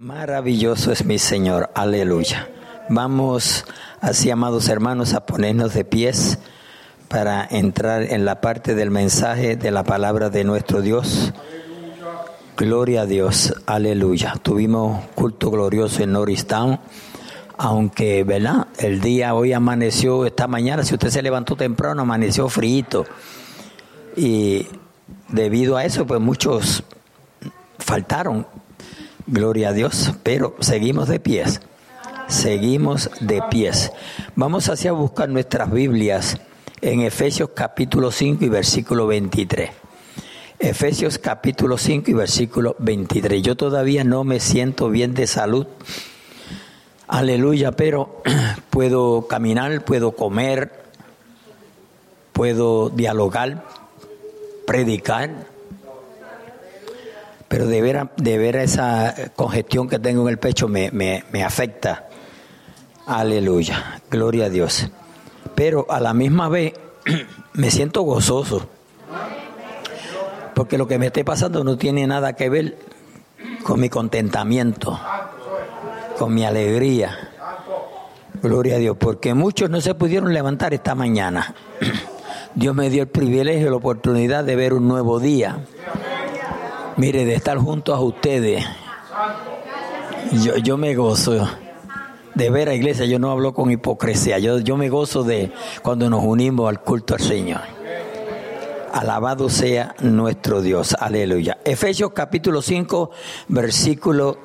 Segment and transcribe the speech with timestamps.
[0.00, 2.48] Maravilloso es mi Señor, aleluya.
[2.88, 3.66] Vamos,
[4.00, 6.38] así amados hermanos, a ponernos de pies
[7.08, 11.34] para entrar en la parte del mensaje de la palabra de nuestro Dios.
[12.56, 14.36] Gloria a Dios, aleluya.
[14.42, 16.80] Tuvimos culto glorioso en Norristown,
[17.58, 18.68] aunque, ¿verdad?
[18.78, 23.04] El día hoy amaneció, esta mañana, si usted se levantó temprano, amaneció frío.
[24.16, 24.66] Y
[25.28, 26.84] debido a eso, pues muchos
[27.78, 28.46] faltaron
[29.26, 31.60] Gloria a Dios, pero seguimos de pies.
[32.28, 33.92] Seguimos de pies.
[34.34, 36.38] Vamos hacia buscar nuestras Biblias
[36.80, 39.70] en Efesios capítulo 5 y versículo 23.
[40.58, 43.42] Efesios capítulo 5 y versículo 23.
[43.42, 45.66] Yo todavía no me siento bien de salud.
[47.06, 48.22] Aleluya, pero
[48.70, 50.72] puedo caminar, puedo comer,
[52.32, 53.64] puedo dialogar,
[54.66, 55.49] predicar,
[57.50, 61.42] pero de ver, de ver esa congestión que tengo en el pecho me, me, me
[61.42, 62.08] afecta.
[63.06, 64.88] Aleluya, gloria a Dios.
[65.56, 66.74] Pero a la misma vez
[67.54, 68.68] me siento gozoso,
[70.54, 72.78] porque lo que me esté pasando no tiene nada que ver
[73.64, 75.00] con mi contentamiento,
[76.20, 77.30] con mi alegría.
[78.40, 81.52] Gloria a Dios, porque muchos no se pudieron levantar esta mañana.
[82.54, 85.58] Dios me dio el privilegio la oportunidad de ver un nuevo día.
[86.96, 88.64] Mire, de estar junto a ustedes,
[90.32, 91.48] yo, yo me gozo
[92.34, 95.52] de ver a iglesia, yo no hablo con hipocresía, yo, yo me gozo de
[95.82, 97.60] cuando nos unimos al culto al Señor.
[98.92, 101.58] Alabado sea nuestro Dios, aleluya.
[101.64, 103.10] Efesios capítulo 5,
[103.48, 104.38] versículo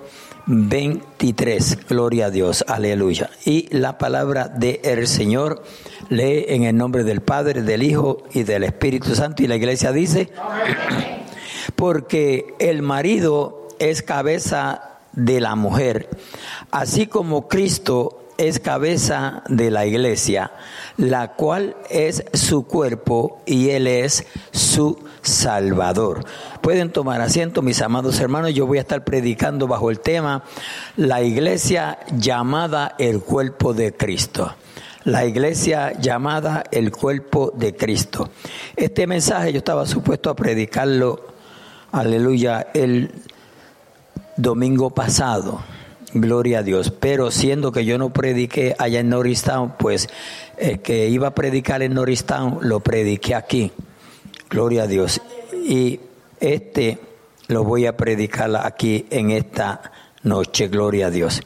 [0.46, 3.32] 23, gloria a Dios, aleluya.
[3.44, 5.64] Y la palabra del Señor
[6.10, 9.92] lee en el nombre del Padre, del Hijo y del Espíritu Santo y la iglesia
[9.92, 10.30] dice...
[10.38, 11.25] Amén
[11.76, 16.10] porque el marido es cabeza de la mujer,
[16.72, 20.52] así como Cristo es cabeza de la iglesia,
[20.98, 26.26] la cual es su cuerpo y Él es su Salvador.
[26.62, 30.44] Pueden tomar asiento, mis amados hermanos, yo voy a estar predicando bajo el tema
[30.98, 34.56] la iglesia llamada el cuerpo de Cristo.
[35.04, 38.32] La iglesia llamada el cuerpo de Cristo.
[38.76, 41.35] Este mensaje yo estaba supuesto a predicarlo
[41.96, 43.12] aleluya, el
[44.36, 45.62] domingo pasado.
[46.14, 46.92] Gloria a Dios.
[46.92, 50.10] Pero siendo que yo no prediqué allá en Norristown, pues
[50.58, 53.72] el que iba a predicar en Norristown lo prediqué aquí.
[54.50, 55.22] Gloria a Dios.
[55.54, 56.00] Y
[56.40, 57.00] este
[57.48, 59.92] lo voy a predicar aquí en esta
[60.24, 60.68] noche.
[60.68, 61.42] Gloria a Dios.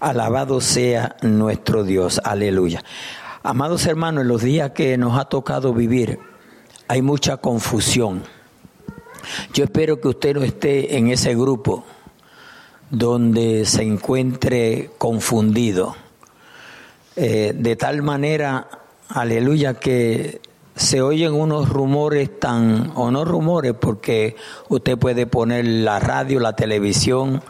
[0.00, 2.20] Alabado sea nuestro Dios.
[2.24, 2.82] Aleluya.
[3.42, 6.18] Amados hermanos, en los días que nos ha tocado vivir
[6.88, 8.22] hay mucha confusión
[9.52, 11.84] yo espero que usted no esté en ese grupo
[12.90, 15.96] donde se encuentre confundido,
[17.16, 18.68] eh, de tal manera,
[19.08, 20.40] aleluya, que
[20.76, 24.36] se oyen unos rumores tan, o no rumores, porque
[24.68, 27.42] usted puede poner la radio, la televisión,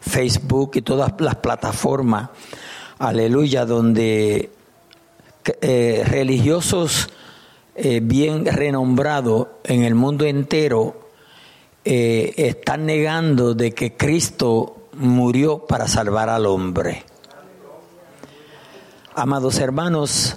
[0.00, 2.30] Facebook y todas las plataformas,
[2.98, 4.50] aleluya, donde
[5.60, 7.08] eh, religiosos
[7.74, 11.07] eh, bien renombrados en el mundo entero
[11.90, 17.02] eh, están negando de que Cristo murió para salvar al hombre.
[19.14, 20.36] Amados hermanos,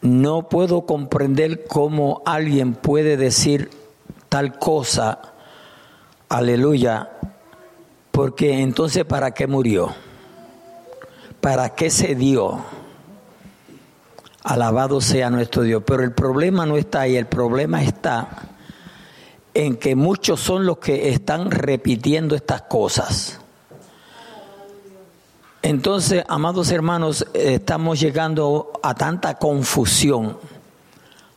[0.00, 3.68] no puedo comprender cómo alguien puede decir
[4.30, 5.20] tal cosa,
[6.30, 7.10] aleluya,
[8.10, 9.94] porque entonces ¿para qué murió?
[11.42, 12.64] ¿Para qué se dio?
[14.44, 15.82] Alabado sea nuestro Dios.
[15.84, 18.49] Pero el problema no está ahí, el problema está
[19.54, 23.40] en que muchos son los que están repitiendo estas cosas.
[25.62, 30.38] Entonces, amados hermanos, estamos llegando a tanta confusión,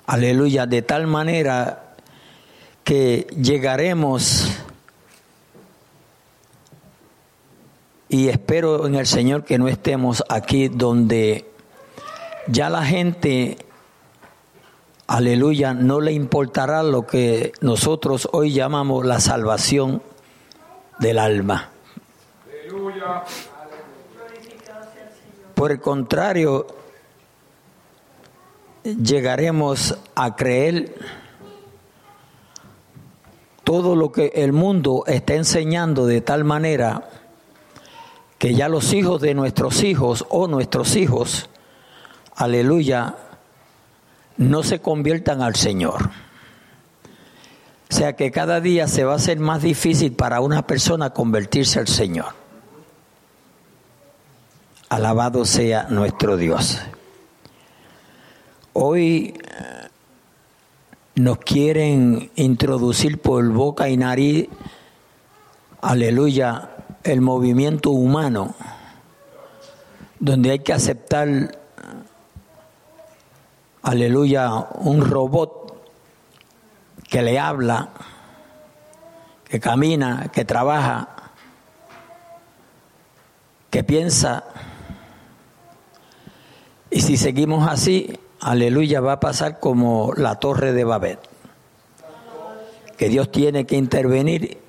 [0.05, 1.95] aleluya, de tal manera
[2.83, 4.49] que llegaremos
[8.07, 11.49] y espero en el Señor que no estemos aquí donde
[12.47, 13.57] ya la gente
[15.13, 20.01] aleluya, no le importará lo que nosotros hoy llamamos la salvación
[20.97, 21.69] del alma.
[25.53, 26.65] Por el contrario,
[28.83, 30.95] llegaremos a creer
[33.63, 37.07] todo lo que el mundo está enseñando de tal manera
[38.39, 41.51] que ya los hijos de nuestros hijos o nuestros hijos,
[42.35, 43.15] aleluya,
[44.37, 46.09] no se conviertan al Señor.
[47.89, 51.79] O sea que cada día se va a hacer más difícil para una persona convertirse
[51.79, 52.33] al Señor.
[54.89, 56.79] Alabado sea nuestro Dios.
[58.73, 59.89] Hoy eh,
[61.15, 64.49] nos quieren introducir por boca y nariz,
[65.81, 66.71] aleluya,
[67.03, 68.55] el movimiento humano,
[70.19, 71.59] donde hay que aceptar,
[73.83, 75.63] aleluya, un robot
[77.09, 77.89] que le habla,
[79.43, 81.09] que camina, que trabaja,
[83.69, 84.45] que piensa.
[86.89, 91.19] Y si seguimos así, aleluya, va a pasar como la torre de Babel.
[92.97, 94.59] Que Dios tiene que intervenir.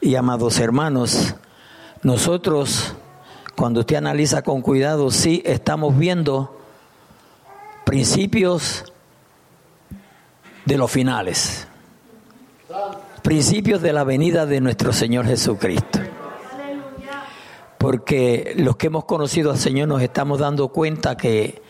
[0.00, 1.34] Y amados hermanos,
[2.02, 2.94] nosotros,
[3.56, 6.61] cuando usted analiza con cuidado, sí estamos viendo
[7.92, 8.90] principios
[10.64, 11.68] de los finales,
[13.20, 15.98] principios de la venida de nuestro Señor Jesucristo.
[17.76, 21.60] Porque los que hemos conocido al Señor nos estamos dando cuenta que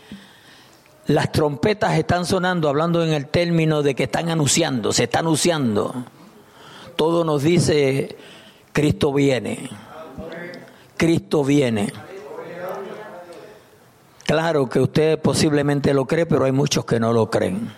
[1.07, 6.05] las trompetas están sonando, hablando en el término de que están anunciando, se está anunciando.
[6.95, 8.15] Todo nos dice,
[8.71, 9.69] Cristo viene.
[10.95, 11.91] Cristo viene.
[14.25, 17.71] Claro que usted posiblemente lo cree, pero hay muchos que no lo creen.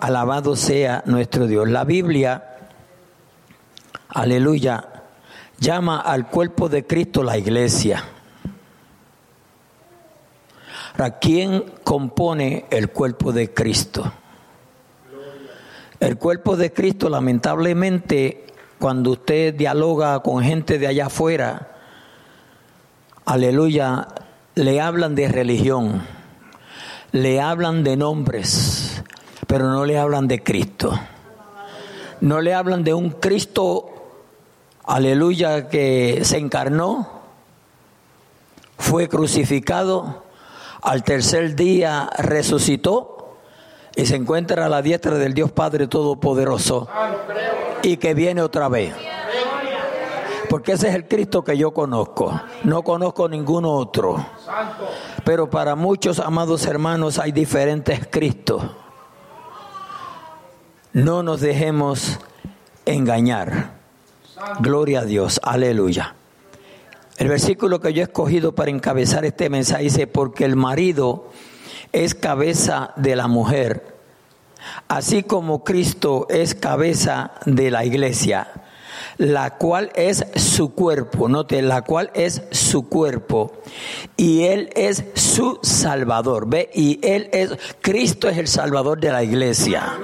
[0.00, 1.68] Alabado sea nuestro Dios.
[1.68, 2.58] La Biblia,
[4.08, 5.04] aleluya,
[5.58, 8.04] llama al cuerpo de Cristo la iglesia.
[11.20, 14.12] ¿quién compone el cuerpo de Cristo?
[16.00, 18.46] El cuerpo de Cristo, lamentablemente,
[18.78, 21.75] cuando usted dialoga con gente de allá afuera,
[23.26, 24.08] aleluya,
[24.54, 26.02] le hablan de religión,
[27.12, 29.02] le hablan de nombres,
[29.46, 30.98] pero no le hablan de Cristo.
[32.20, 33.90] No le hablan de un Cristo,
[34.84, 37.20] aleluya, que se encarnó,
[38.78, 40.24] fue crucificado,
[40.80, 43.36] al tercer día resucitó
[43.96, 46.88] y se encuentra a la diestra del Dios Padre Todopoderoso
[47.82, 48.94] y que viene otra vez.
[50.48, 52.40] Porque ese es el Cristo que yo conozco.
[52.64, 54.24] No conozco ningún otro.
[55.24, 58.62] Pero para muchos amados hermanos hay diferentes Cristos.
[60.92, 62.18] No nos dejemos
[62.84, 63.76] engañar.
[64.60, 65.40] Gloria a Dios.
[65.42, 66.14] Aleluya.
[67.18, 71.30] El versículo que yo he escogido para encabezar este mensaje dice, porque el marido
[71.92, 73.96] es cabeza de la mujer,
[74.86, 78.48] así como Cristo es cabeza de la iglesia,
[79.18, 83.52] la cual es su cuerpo, note, la cual es su cuerpo,
[84.16, 89.22] y Él es su Salvador, ve, y Él es, Cristo es el Salvador de la
[89.22, 89.98] iglesia.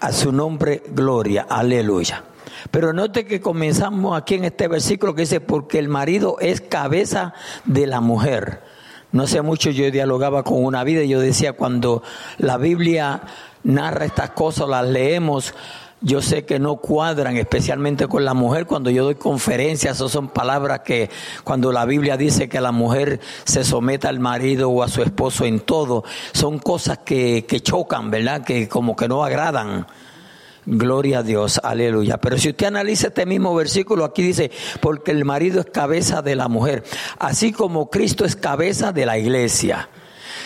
[0.00, 2.24] A su nombre, gloria, aleluya.
[2.70, 7.34] Pero note que comenzamos aquí en este versículo que dice, porque el marido es cabeza
[7.64, 8.62] de la mujer.
[9.10, 12.02] No sé mucho, yo dialogaba con una vida y yo decía, cuando
[12.36, 13.22] la Biblia
[13.64, 15.54] narra estas cosas, las leemos,
[16.00, 18.66] yo sé que no cuadran, especialmente con la mujer.
[18.66, 21.10] Cuando yo doy conferencias, eso son palabras que
[21.44, 25.44] cuando la Biblia dice que la mujer se someta al marido o a su esposo
[25.44, 28.44] en todo, son cosas que, que chocan, ¿verdad?
[28.44, 29.86] Que como que no agradan.
[30.70, 32.18] Gloria a Dios, aleluya.
[32.18, 36.36] Pero si usted analiza este mismo versículo, aquí dice, porque el marido es cabeza de
[36.36, 36.84] la mujer,
[37.18, 39.88] así como Cristo es cabeza de la iglesia.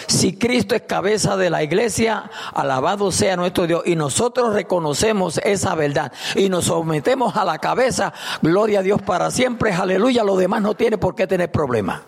[0.07, 3.83] Si Cristo es cabeza de la iglesia, alabado sea nuestro Dios.
[3.87, 9.31] Y nosotros reconocemos esa verdad y nos sometemos a la cabeza, gloria a Dios para
[9.31, 10.25] siempre, aleluya.
[10.25, 12.03] Lo demás no tiene por qué tener problema.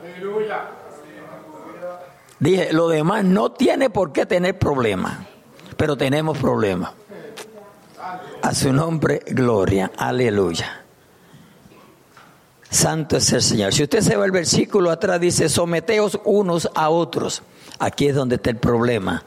[0.00, 0.70] Aleluya.
[2.40, 5.18] Dije, lo demás no tiene por qué tener problemas,
[5.76, 6.92] pero tenemos problemas.
[8.42, 10.84] A su nombre, gloria, aleluya.
[12.70, 13.72] Santo es el Señor.
[13.72, 17.42] Si usted se va al versículo atrás, dice, someteos unos a otros.
[17.78, 19.24] Aquí es donde está el problema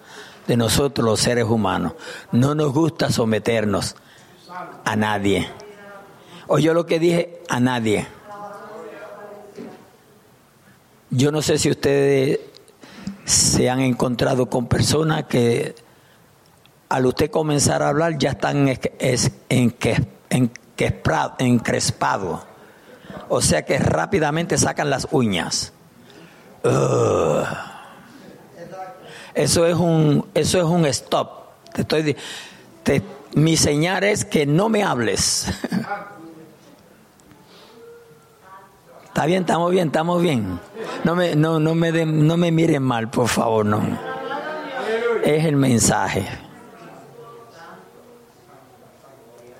[0.48, 1.93] de nosotros los seres humanos.
[2.31, 3.95] No nos gusta someternos
[4.86, 5.48] a nadie.
[6.48, 8.07] O yo lo que dije, a nadie.
[11.10, 12.39] Yo no sé si ustedes
[13.25, 15.75] se han encontrado con personas que
[16.89, 18.67] al usted comenzar a hablar ya están
[21.39, 22.50] encrespados.
[23.29, 25.73] O sea que rápidamente sacan las uñas.
[29.33, 31.29] Eso es un, eso es un stop.
[31.73, 32.15] Te estoy,
[33.33, 35.47] mi señal es que no me hables.
[39.05, 40.59] Está bien, estamos bien, estamos bien.
[41.03, 43.81] No me, no, no me, no me miren mal, por favor, no.
[45.23, 46.27] Es el mensaje.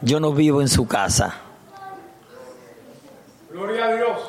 [0.01, 1.36] Yo no vivo en su casa.
[3.51, 4.20] Gloria a Dios.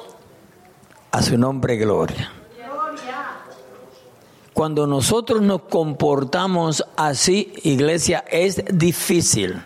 [1.12, 2.32] A su nombre, gloria.
[4.52, 9.62] Cuando nosotros nos comportamos así, iglesia, es difícil.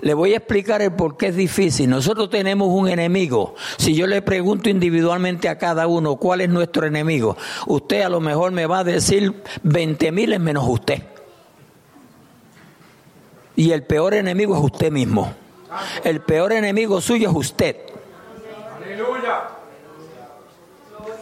[0.00, 1.88] Le voy a explicar el por qué es difícil.
[1.90, 3.54] Nosotros tenemos un enemigo.
[3.76, 8.20] Si yo le pregunto individualmente a cada uno cuál es nuestro enemigo, usted a lo
[8.20, 11.02] mejor me va a decir 20 mil menos usted.
[13.54, 15.34] Y el peor enemigo es usted mismo.
[16.02, 17.76] El peor enemigo suyo es usted.
[19.00, 19.48] Aleluya.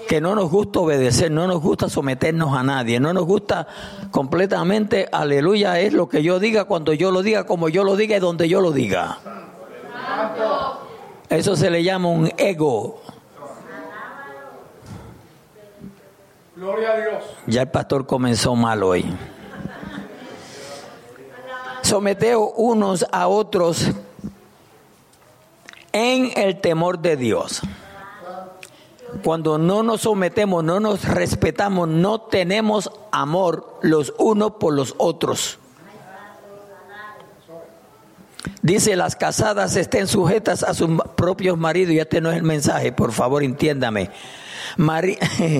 [0.08, 3.68] Que no nos gusta obedecer, no nos gusta someternos a nadie, no nos gusta
[4.10, 8.16] completamente, aleluya, es lo que yo diga, cuando yo lo diga, como yo lo diga
[8.16, 9.18] y donde yo lo diga.
[11.28, 13.00] Eso se le llama un ego.
[16.56, 17.24] Gloria a Dios.
[17.46, 19.04] Ya el pastor comenzó mal hoy.
[21.82, 23.92] Someteo unos a otros
[25.92, 27.62] en el temor de Dios.
[29.24, 35.58] Cuando no nos sometemos, no nos respetamos, no tenemos amor los unos por los otros.
[38.62, 42.92] Dice, las casadas estén sujetas a sus propios maridos, y este no es el mensaje,
[42.92, 44.10] por favor entiéndame.
[44.76, 45.18] Mari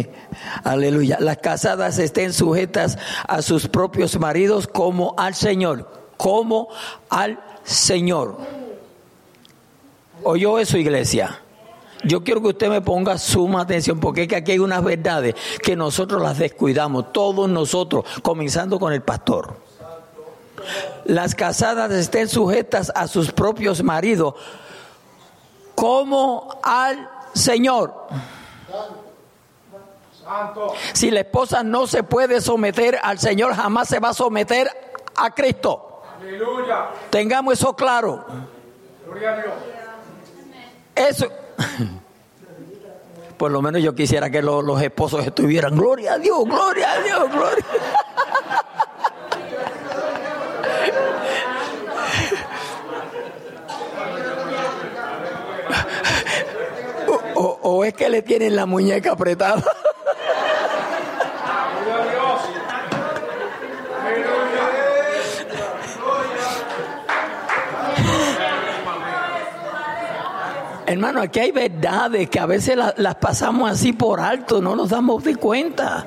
[0.64, 1.18] Aleluya.
[1.20, 6.68] Las casadas estén sujetas a sus propios maridos como al Señor, como
[7.08, 8.36] al Señor.
[10.22, 11.40] ¿Oyó eso, iglesia?
[12.04, 15.34] Yo quiero que usted me ponga suma atención porque es que aquí hay unas verdades
[15.62, 19.56] que nosotros las descuidamos, todos nosotros, comenzando con el pastor.
[21.04, 24.34] Las casadas estén sujetas a sus propios maridos
[25.74, 27.94] como al Señor.
[30.92, 34.68] Si la esposa no se puede someter al Señor, jamás se va a someter
[35.16, 36.02] a Cristo.
[37.10, 38.24] Tengamos eso claro.
[39.06, 39.77] Gloria a Dios.
[40.98, 41.28] Eso.
[43.36, 45.76] Por lo menos yo quisiera que lo- los esposos estuvieran.
[45.76, 47.64] Gloria a Dios, gloria a Dios, gloria.
[57.06, 59.62] O, o- o es que le tienen la muñeca apretada.
[61.84, 62.40] Gloria a Dios.
[64.04, 64.68] Aleluya.
[70.88, 74.88] Hermano, aquí hay verdades que a veces la- las pasamos así por alto, no nos
[74.88, 76.06] damos de cuenta.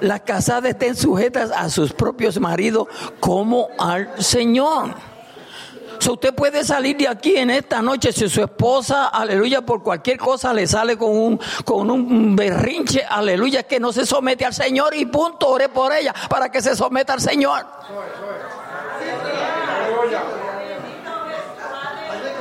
[0.00, 2.88] Las casadas estén sujetas a sus propios maridos
[3.20, 4.94] como al Señor.
[6.00, 10.18] So, usted puede salir de aquí en esta noche si su esposa, aleluya, por cualquier
[10.18, 14.94] cosa le sale con un, con un berrinche, aleluya, que no se somete al Señor
[14.96, 17.64] y punto, ore por ella para que se someta al Señor.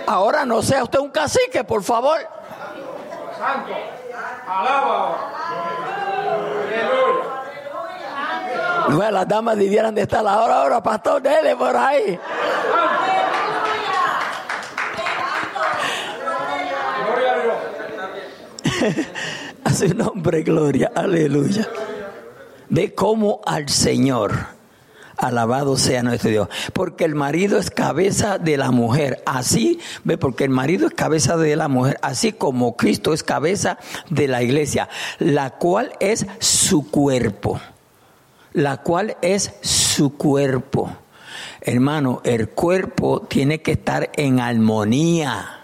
[0.07, 2.17] Ahora no sea usted un cacique, por favor.
[3.37, 3.73] Santo.
[4.47, 5.31] Alaba.
[8.87, 9.11] Aleluya.
[9.11, 12.19] Las damas debieran de estar ahora, ahora, pastor, dele por ahí.
[17.05, 19.07] Gloria a Dios.
[19.63, 21.67] A su nombre, gloria, aleluya.
[22.69, 24.33] Ve cómo al Señor,
[25.23, 30.43] alabado sea nuestro Dios, porque el marido es cabeza de la mujer, así, ve, porque
[30.43, 33.77] el marido es cabeza de la mujer, así como Cristo es cabeza
[34.09, 34.89] de la iglesia,
[35.19, 37.59] la cual es su cuerpo,
[38.53, 40.91] la cual es su cuerpo.
[41.61, 45.59] Hermano, el cuerpo tiene que estar en armonía.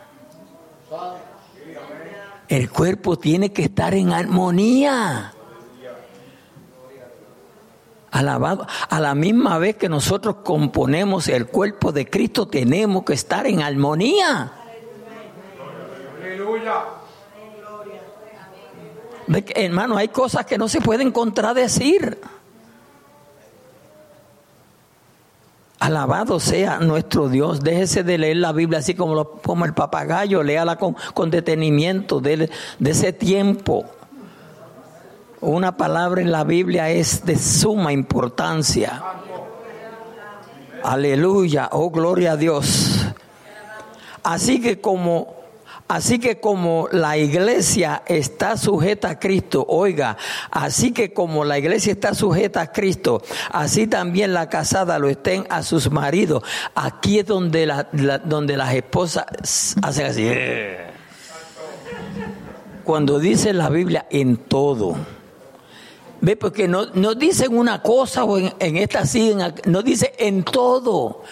[2.47, 5.33] El cuerpo tiene que estar en armonía.
[8.11, 8.65] Alabado.
[8.89, 13.61] A la misma vez que nosotros componemos el cuerpo de Cristo, tenemos que estar en
[13.61, 14.51] armonía.
[16.23, 16.73] Aleluya.
[19.55, 22.19] Hermano, hay cosas que no se pueden contradecir.
[25.79, 27.61] Alabado sea nuestro Dios.
[27.61, 30.43] Déjese de leer la Biblia así como, lo- como el papagayo.
[30.43, 32.49] Léala con, con detenimiento de,
[32.79, 33.85] de ese tiempo.
[35.41, 39.01] Una palabra en la Biblia es de suma importancia.
[40.83, 41.69] Aleluya.
[41.71, 43.05] Oh, gloria a Dios.
[44.23, 45.39] Así que como
[45.91, 50.17] Así que como la iglesia está sujeta a Cristo, oiga,
[50.51, 55.47] así que como la iglesia está sujeta a Cristo, así también la casada lo estén
[55.49, 56.43] a sus maridos.
[56.75, 59.25] Aquí es donde, la- la- donde las esposas
[59.81, 60.29] hacen así.
[62.83, 64.95] cuando dice la Biblia en todo,
[66.21, 70.13] ve, porque no, no dicen una cosa o en, en esta sí, en no dice
[70.17, 71.23] en todo.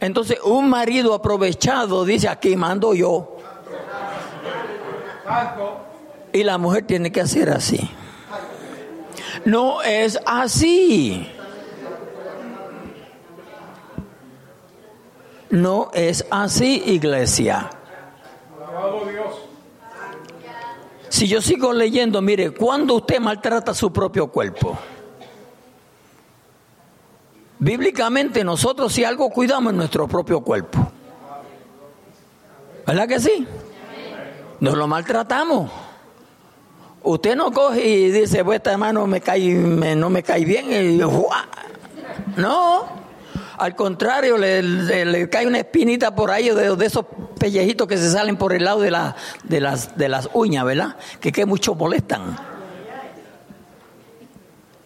[0.00, 3.36] Entonces, un marido aprovechado dice, aquí mando yo.
[6.32, 7.90] Y la mujer tiene que hacer así.
[9.44, 11.30] No es así.
[15.50, 17.70] No es así, iglesia.
[19.10, 19.45] Dios.
[21.16, 24.76] Si yo sigo leyendo, mire, ¿cuándo usted maltrata su propio cuerpo?
[27.58, 30.92] Bíblicamente nosotros si algo cuidamos en nuestro propio cuerpo.
[32.86, 33.46] ¿Verdad que sí?
[34.60, 35.70] Nos lo maltratamos.
[37.02, 40.70] Usted no coge y dice, pues esta mano me cae, me- no me cae bien.
[40.70, 40.98] y
[42.36, 42.88] no.
[43.58, 47.04] Al contrario, le, le- le cae una espinita por ahí de, de esos
[47.38, 50.96] pellejitos que se salen por el lado de, la- de, las, de las uñas, ¿verdad?
[51.20, 52.36] Que, que mucho molestan.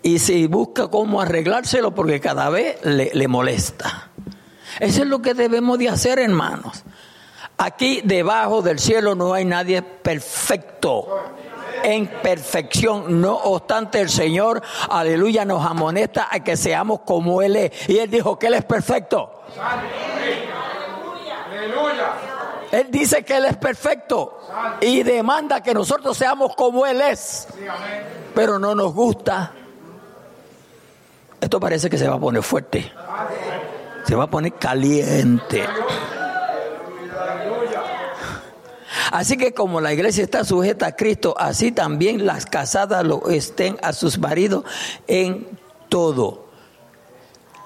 [0.02, 4.08] Y si busca cómo arreglárselo porque cada vez le, le molesta.
[4.78, 6.84] Eso es lo que debemos de hacer, hermanos.
[7.58, 11.06] Aquí debajo del cielo no hay nadie perfecto,
[11.82, 13.20] en perfección.
[13.20, 17.88] No obstante, el Señor, aleluya, nos amonesta a que seamos como Él es.
[17.88, 19.42] Y Él dijo que Él es perfecto.
[21.50, 22.12] Aleluya.
[22.72, 24.38] Él dice que Él es perfecto
[24.80, 27.48] y demanda que nosotros seamos como Él es.
[28.34, 29.52] Pero no nos gusta.
[31.40, 32.92] Esto parece que se va a poner fuerte.
[34.06, 35.66] Se va a poner caliente.
[39.10, 43.76] Así que como la iglesia está sujeta a Cristo, así también las casadas lo estén
[43.82, 44.64] a sus maridos
[45.08, 45.48] en
[45.88, 46.46] todo.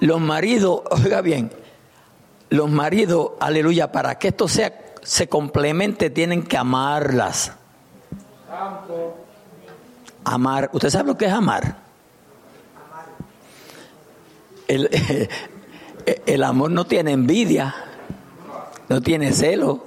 [0.01, 1.51] Los maridos, oiga bien,
[2.49, 7.53] los maridos, aleluya, para que esto sea se complemente tienen que amarlas.
[10.25, 11.77] Amar, ¿usted sabe lo que es amar?
[14.67, 14.89] El,
[16.27, 17.75] el amor no tiene envidia,
[18.89, 19.85] no tiene celo,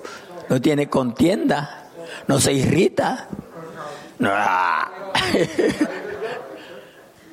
[0.49, 1.89] no tiene contienda,
[2.27, 3.27] no se irrita.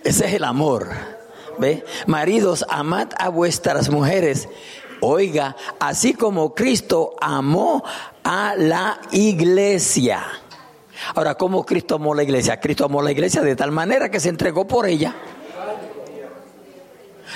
[0.05, 0.89] Ese es el amor.
[1.59, 1.85] ¿Ve?
[2.07, 4.49] Maridos, amad a vuestras mujeres.
[5.01, 7.85] Oiga, así como Cristo amó
[8.23, 10.25] a la iglesia.
[11.15, 12.61] Ahora, ¿cómo Cristo amó la iglesia?
[12.61, 15.15] Cristo amó la iglesia de tal manera que se entregó por ella.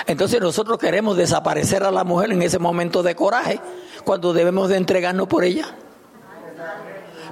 [0.06, 3.61] Entonces nosotros queremos desaparecer a la mujer en ese momento de coraje,
[4.04, 5.66] cuando debemos de entregarnos por ella.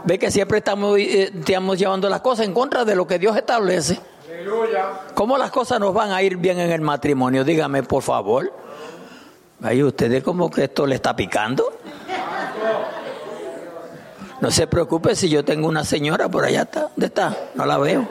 [0.04, 3.36] Ve que siempre estamos, eh, estamos llevando las cosas en contra de lo que Dios
[3.36, 3.98] establece.
[5.14, 7.44] ¿Cómo las cosas nos van a ir bien en el matrimonio?
[7.44, 8.52] Dígame, por favor.
[9.62, 11.72] Ahí ustedes como que esto le está picando.
[14.40, 16.80] No se preocupe si yo tengo una señora por allá está.
[16.94, 17.36] ¿Dónde está?
[17.54, 18.06] No la veo.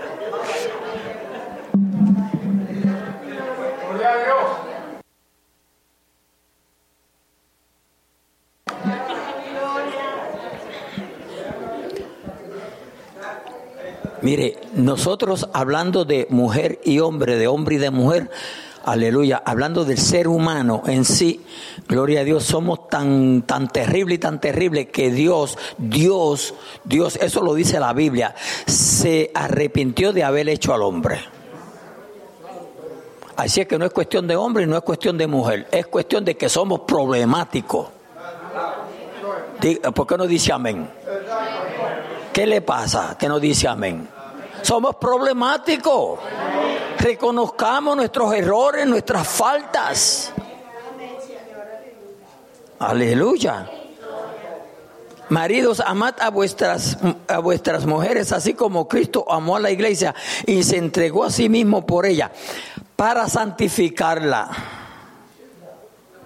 [14.25, 18.31] Mire, nosotros hablando de mujer y hombre, de hombre y de mujer,
[18.83, 21.45] aleluya, hablando del ser humano en sí,
[21.87, 27.43] gloria a Dios, somos tan, tan terrible y tan terrible que Dios, Dios, Dios, eso
[27.43, 28.33] lo dice la Biblia,
[28.65, 31.19] se arrepintió de haber hecho al hombre.
[33.35, 35.85] Así es que no es cuestión de hombre y no es cuestión de mujer, es
[35.85, 37.89] cuestión de que somos problemáticos.
[39.93, 40.89] ¿Por qué no dice amén?
[42.33, 44.14] ¿Qué le pasa que no dice amén?
[44.65, 46.19] Somos problemáticos.
[46.97, 50.33] Reconozcamos nuestros errores, nuestras faltas.
[52.79, 53.69] Aleluya.
[55.29, 56.97] Maridos, amad a vuestras,
[57.27, 60.15] a vuestras mujeres, así como Cristo amó a la iglesia
[60.47, 62.31] y se entregó a sí mismo por ella,
[62.95, 64.49] para santificarla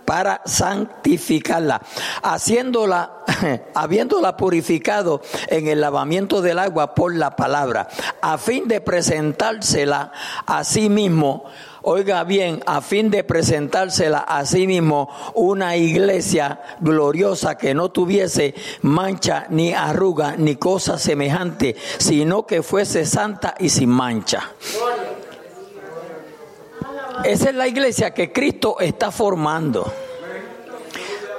[0.09, 1.83] para santificarla,
[2.23, 3.25] haciéndola,
[3.75, 7.87] habiéndola purificado en el lavamiento del agua por la palabra,
[8.19, 10.11] a fin de presentársela
[10.47, 11.43] a sí mismo,
[11.83, 18.55] oiga bien, a fin de presentársela a sí mismo una iglesia gloriosa que no tuviese
[18.81, 24.53] mancha ni arruga ni cosa semejante, sino que fuese santa y sin mancha.
[27.23, 29.91] Esa es la iglesia que Cristo está formando.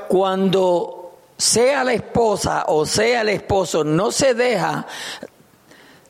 [0.09, 1.01] Cuando
[1.37, 4.87] sea la esposa o sea el esposo, no se deja,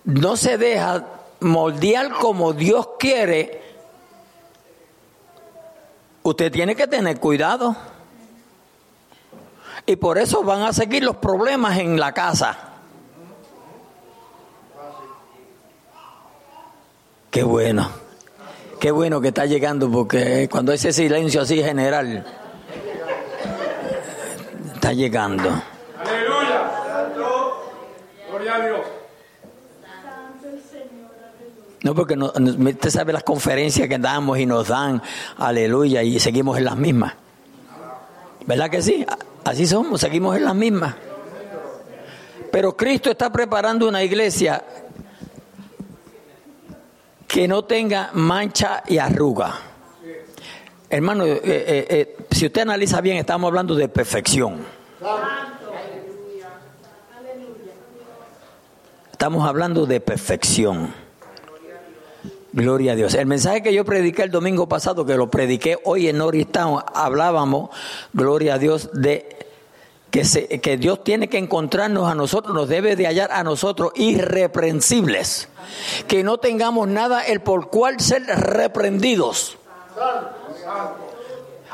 [0.05, 1.07] no se deja
[1.41, 3.63] moldear como Dios quiere,
[6.23, 7.77] usted tiene que tener cuidado.
[9.87, 12.59] Y por eso van a seguir los problemas en la casa.
[17.31, 18.10] Qué bueno.
[18.81, 22.25] Qué bueno que está llegando porque cuando ese silencio así general
[24.75, 25.51] está llegando.
[25.99, 27.12] Aleluya.
[28.31, 28.81] Gloria a Dios.
[31.83, 35.03] No, porque no, usted sabe las conferencias que damos y nos dan,
[35.37, 37.14] aleluya, y seguimos en las mismas.
[38.47, 39.05] ¿Verdad que sí?
[39.45, 40.95] Así somos, seguimos en las mismas.
[42.51, 44.62] Pero Cristo está preparando una iglesia
[47.31, 49.55] que no tenga mancha y arruga.
[50.88, 54.66] Hermano, eh, eh, eh, si usted analiza bien, estamos hablando de perfección.
[59.12, 60.93] Estamos hablando de perfección.
[62.53, 63.14] Gloria a Dios.
[63.14, 67.71] El mensaje que yo prediqué el domingo pasado, que lo prediqué hoy en Norristown, hablábamos,
[68.12, 69.50] gloria a Dios, de
[70.11, 75.49] que, se- Dios tiene que encontrarnos a nosotros, nos debe de hallar a nosotros irreprensibles.
[76.09, 79.57] Que no tengamos nada el por cual ser reprendidos.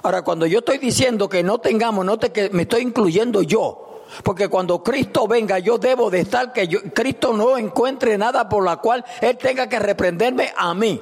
[0.02, 3.82] Ahora, cuando yo estoy diciendo que no tengamos, no te, que me estoy incluyendo yo.
[4.22, 8.76] Porque cuando Cristo venga, yo debo de estar que Cristo no encuentre nada por la
[8.76, 11.00] cual Él tenga que reprenderme a mí.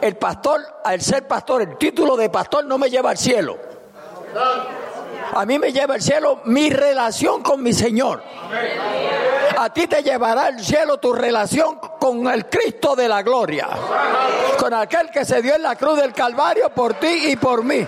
[0.00, 3.56] El pastor, al ser pastor, el título de pastor no me lleva al cielo.
[5.34, 8.22] A mí me lleva al cielo mi relación con mi Señor.
[9.56, 13.68] A ti te llevará al cielo tu relación con el Cristo de la gloria.
[14.58, 17.86] Con aquel que se dio en la cruz del Calvario por ti y por mí.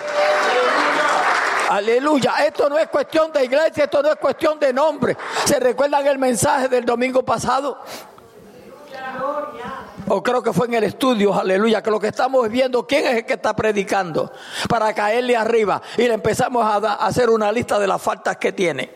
[1.71, 2.35] Aleluya.
[2.47, 5.17] Esto no es cuestión de iglesia, esto no es cuestión de nombre.
[5.47, 7.79] ¿Se recuerdan el mensaje del domingo pasado?
[10.15, 13.15] O creo que fue en el estudio, aleluya, que lo que estamos viendo, ¿quién es
[13.17, 14.31] el que está predicando?
[14.69, 15.81] Para caerle arriba.
[15.97, 18.91] Y le empezamos a, da- a hacer una lista de las faltas que tiene.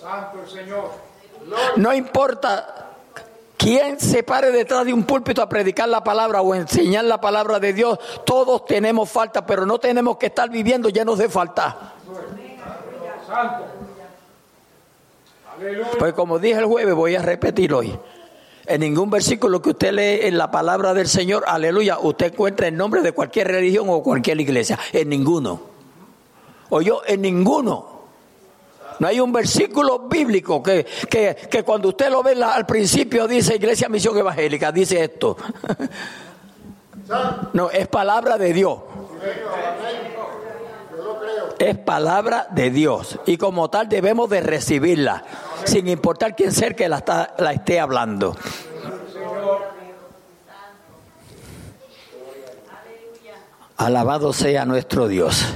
[0.00, 0.90] Santo el Señor.
[1.76, 2.88] No importa
[3.56, 7.60] quién se pare detrás de un púlpito a predicar la palabra o enseñar la palabra
[7.60, 7.96] de Dios,
[8.26, 11.92] todos tenemos falta, pero no tenemos que estar viviendo llenos de falta.
[13.24, 13.79] Santo.
[15.98, 17.96] Pues como dije el jueves, voy a repetir hoy.
[18.66, 22.76] En ningún versículo que usted lee en la palabra del Señor, aleluya, usted encuentra el
[22.76, 24.78] nombre de cualquier religión o cualquier iglesia.
[24.92, 25.60] En ninguno.
[26.70, 28.00] O yo, en ninguno.
[29.00, 33.26] No hay un versículo bíblico que, que, que cuando usted lo ve la- al principio
[33.26, 35.36] dice Iglesia Misión Evangélica, dice esto.
[37.54, 38.78] No, es palabra de Dios.
[41.58, 45.24] Es palabra de Dios y como tal debemos de recibirla,
[45.64, 48.36] sin importar quién sea que la, está- la esté hablando.
[53.76, 55.46] Alabado sea nuestro Dios.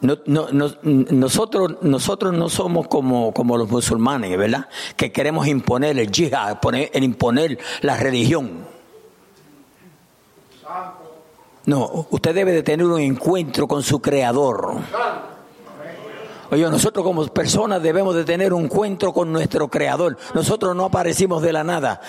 [0.00, 4.68] No- no- no- nosotros, nosotros no somos como, como los musulmanes, ¿verdad?
[4.96, 8.66] Que queremos imponer el yihad, poner- el imponer la religión.
[11.66, 14.78] No, usted debe de tener un encuentro con su creador.
[16.52, 20.18] Oye, nosotros como personas debemos de tener un encuentro con nuestro creador.
[20.34, 22.02] Nosotros no aparecimos de la nada.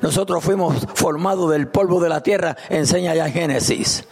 [0.00, 4.04] Nosotros fuimos formados del polvo de la tierra, enseña ya Génesis.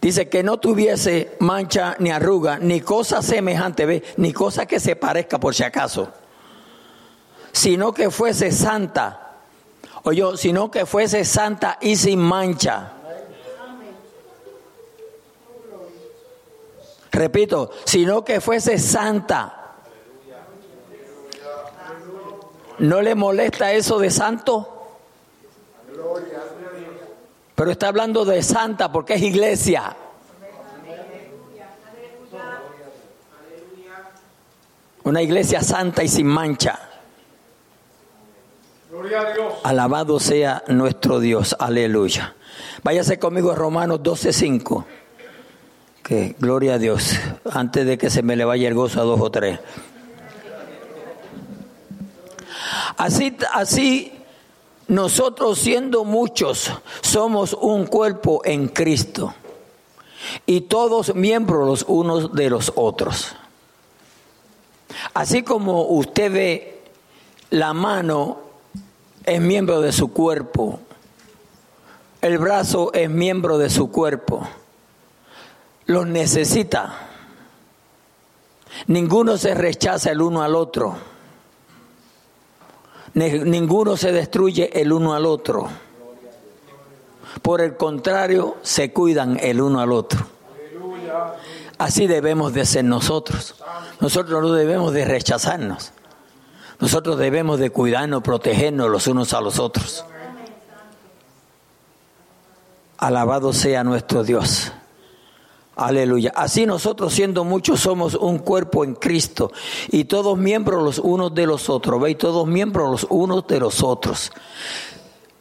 [0.00, 5.40] Dice que no tuviese mancha ni arruga, ni cosa semejante, ni cosa que se parezca
[5.40, 6.10] por si acaso,
[7.50, 9.32] sino que fuese santa.
[10.04, 13.01] Oye, sino que fuese santa y sin mancha.
[17.12, 19.58] Repito, sino que fuese santa.
[22.78, 24.68] ¿No le molesta eso de santo?
[27.54, 29.94] Pero está hablando de santa porque es iglesia.
[35.04, 36.78] Una iglesia santa y sin mancha.
[38.90, 39.54] Gloria a Dios.
[39.64, 41.54] Alabado sea nuestro Dios.
[41.58, 42.36] Aleluya.
[42.82, 44.86] Váyase conmigo a Romanos 12:5.
[46.02, 47.14] Que gloria a Dios.
[47.50, 49.58] Antes de que se me le vaya el gozo a dos o tres.
[52.96, 54.12] Así, así
[54.88, 59.34] nosotros siendo muchos somos un cuerpo en Cristo
[60.46, 63.34] y todos miembros los unos de los otros.
[65.14, 66.82] Así como usted ve
[67.50, 68.38] la mano
[69.24, 70.80] es miembro de su cuerpo,
[72.20, 74.46] el brazo es miembro de su cuerpo,
[75.86, 76.94] los necesita.
[78.86, 80.96] Ninguno se rechaza el uno al otro.
[83.14, 85.68] Ni- Ninguno se destruye el uno al otro.
[87.42, 90.26] Por el contrario, se cuidan el uno al otro.
[91.78, 93.56] Así debemos de ser nosotros.
[94.00, 95.92] Nosotros no debemos de rechazarnos.
[96.78, 100.04] Nosotros debemos de cuidarnos, protegernos los unos a los otros.
[102.98, 104.72] Alabado sea nuestro Dios.
[105.76, 106.32] Aleluya.
[106.36, 109.52] Así nosotros siendo muchos somos un cuerpo en Cristo
[109.90, 112.00] y todos miembros los unos de los otros.
[112.00, 112.18] ¿Veis?
[112.18, 114.30] Todos miembros los unos de los otros.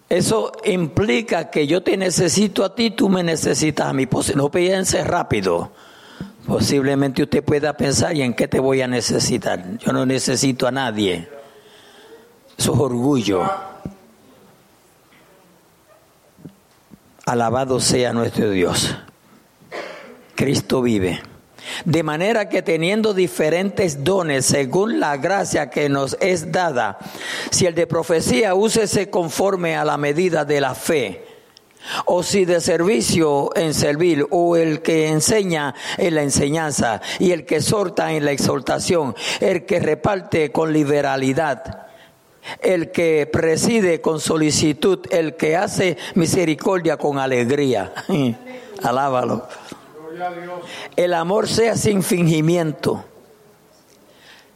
[0.08, 4.06] Eso implica que yo te necesito a ti, tú me necesitas a mí.
[4.06, 5.72] Pues no piense rápido.
[6.48, 9.78] Posiblemente usted pueda pensar, ¿y en qué te voy a necesitar?
[9.78, 11.30] Yo no necesito a nadie.
[12.58, 13.50] Eso es orgullo.
[17.26, 18.96] Alabado sea nuestro Dios.
[20.36, 21.22] Cristo vive.
[21.86, 26.98] De manera que teniendo diferentes dones según la gracia que nos es dada,
[27.50, 31.26] si el de profecía úsese conforme a la medida de la fe,
[32.06, 37.46] o si de servicio en servir, o el que enseña en la enseñanza, y el
[37.46, 41.88] que exhorta en la exhortación, el que reparte con liberalidad,
[42.62, 47.94] el que preside con solicitud, el que hace misericordia con alegría.
[48.84, 49.48] Alábalo.
[50.96, 53.06] El amor sea sin fingimiento.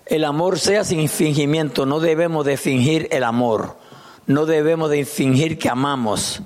[0.06, 1.86] El amor sea sin fingimiento.
[1.86, 3.76] No debemos de fingir el amor.
[4.28, 6.42] No debemos de fingir que amamos.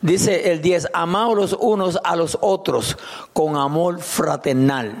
[0.00, 2.96] Dice el 10, amaos los unos a los otros
[3.32, 4.94] con amor fraternal.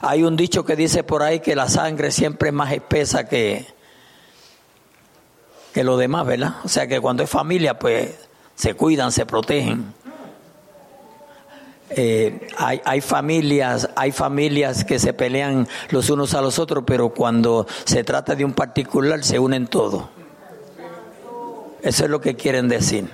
[0.00, 3.66] Hay un dicho que dice por ahí que la sangre siempre es más espesa que,
[5.74, 6.54] que lo demás, ¿verdad?
[6.64, 8.14] O sea que cuando es familia, pues
[8.54, 9.92] se cuidan, se protegen.
[11.90, 17.10] Eh, hay, hay, familias, hay familias que se pelean los unos a los otros, pero
[17.10, 20.04] cuando se trata de un particular se unen todos.
[21.82, 23.10] Eso es lo que quieren decir.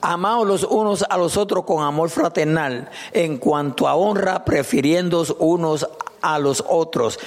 [0.00, 5.88] Amaos los unos a los otros con amor fraternal, en cuanto a honra, prefiriendo unos
[6.22, 7.18] a los otros.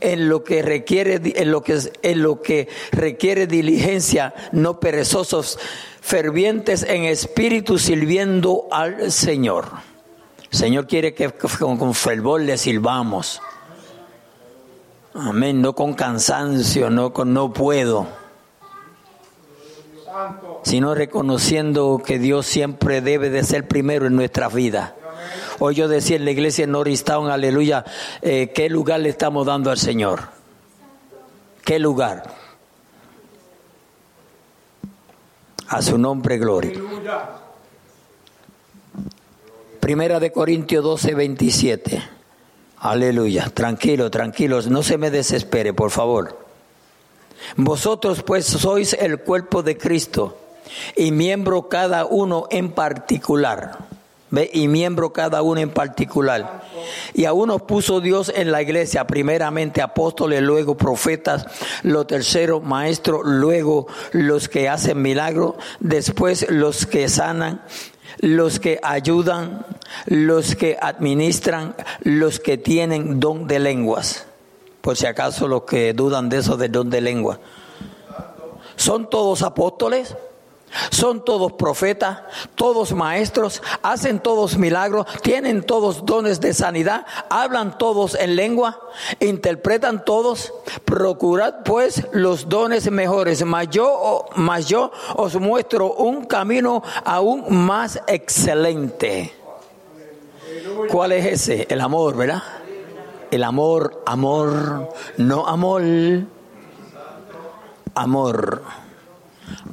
[0.00, 5.58] En lo que requiere, en lo que, en lo que requiere diligencia, no perezosos,
[6.00, 9.66] fervientes en espíritu, sirviendo al Señor.
[10.50, 13.40] El Señor quiere que con, con fervor le sirvamos.
[15.14, 18.24] Amén, no con cansancio, no con no puedo
[20.62, 24.94] sino reconociendo que Dios siempre debe de ser primero en nuestra vida.
[25.58, 27.84] Hoy yo decía en la iglesia en Norristown, aleluya,
[28.22, 30.22] eh, ¿qué lugar le estamos dando al Señor?
[31.64, 32.24] ¿Qué lugar?
[35.68, 36.72] A su nombre, gloria.
[39.80, 42.02] Primera de Corintios 12, 27.
[42.78, 43.50] Aleluya.
[43.52, 44.68] Tranquilo, tranquilos.
[44.68, 46.38] No se me desespere, por favor.
[47.56, 50.38] Vosotros pues sois el cuerpo de Cristo
[50.96, 53.78] y miembro cada uno en particular.
[54.52, 56.62] Y miembro cada uno en particular.
[57.12, 61.46] Y a uno puso Dios en la iglesia, primeramente apóstoles, luego profetas,
[61.82, 67.62] lo tercero maestros, luego los que hacen milagros, después los que sanan,
[68.18, 69.66] los que ayudan,
[70.06, 74.26] los que administran, los que tienen don de lenguas.
[74.80, 77.38] Por si acaso los que dudan de eso de don de lengua.
[78.76, 80.16] ¿Son todos apóstoles?
[80.90, 82.20] Son todos profetas,
[82.54, 88.80] todos maestros, hacen todos milagros, tienen todos dones de sanidad, hablan todos en lengua,
[89.20, 90.52] interpretan todos.
[90.84, 98.00] Procurad pues los dones mejores, mas yo, mas yo os muestro un camino aún más
[98.06, 99.32] excelente.
[100.90, 101.66] ¿Cuál es ese?
[101.70, 102.42] El amor, ¿verdad?
[103.30, 105.82] El amor, amor, no amor,
[107.94, 108.62] amor.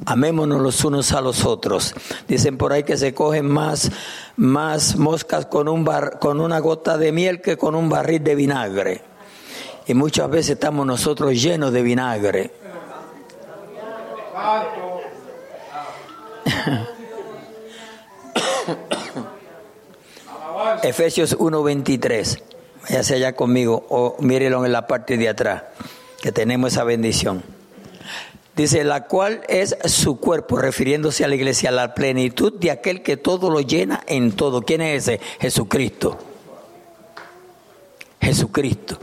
[0.06, 1.94] Amémonos los unos a los otros.
[2.28, 3.90] Dicen por ahí que se cogen más,
[4.36, 8.34] más moscas con, un bar, con una gota de miel que con un barril de
[8.34, 9.02] vinagre.
[9.86, 12.52] Y muchas veces estamos nosotros llenos de vinagre.
[20.82, 22.42] Efesios 1:23.
[22.82, 25.62] Váyase allá conmigo o mírelo en la parte de atrás,
[26.20, 27.61] que tenemos esa bendición.
[28.54, 33.16] Dice, la cual es su cuerpo, refiriéndose a la iglesia, la plenitud de aquel que
[33.16, 34.62] todo lo llena en todo.
[34.62, 35.20] ¿Quién es ese?
[35.40, 36.18] Jesucristo.
[38.20, 38.98] Jesucristo.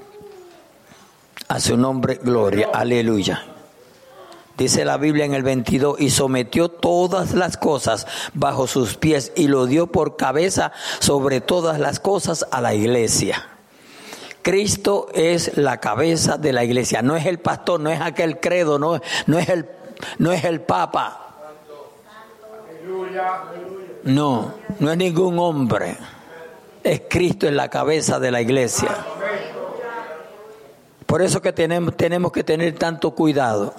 [1.48, 2.70] A su nombre, gloria.
[2.72, 3.44] Aleluya.
[4.56, 9.48] Dice la Biblia en el 22, y sometió todas las cosas bajo sus pies y
[9.48, 13.59] lo dio por cabeza sobre todas las cosas a la iglesia.
[14.42, 18.80] Cristo es la cabeza de la iglesia, no es el pastor, no es aquel credo,
[18.80, 19.66] no, no, es, el,
[20.18, 21.26] no es el papa.
[24.04, 25.98] No, no es ningún hombre.
[26.84, 28.90] es Cristo en la cabeza de la iglesia.
[31.06, 33.74] Por eso que tenemos, tenemos que tener tanto cuidado.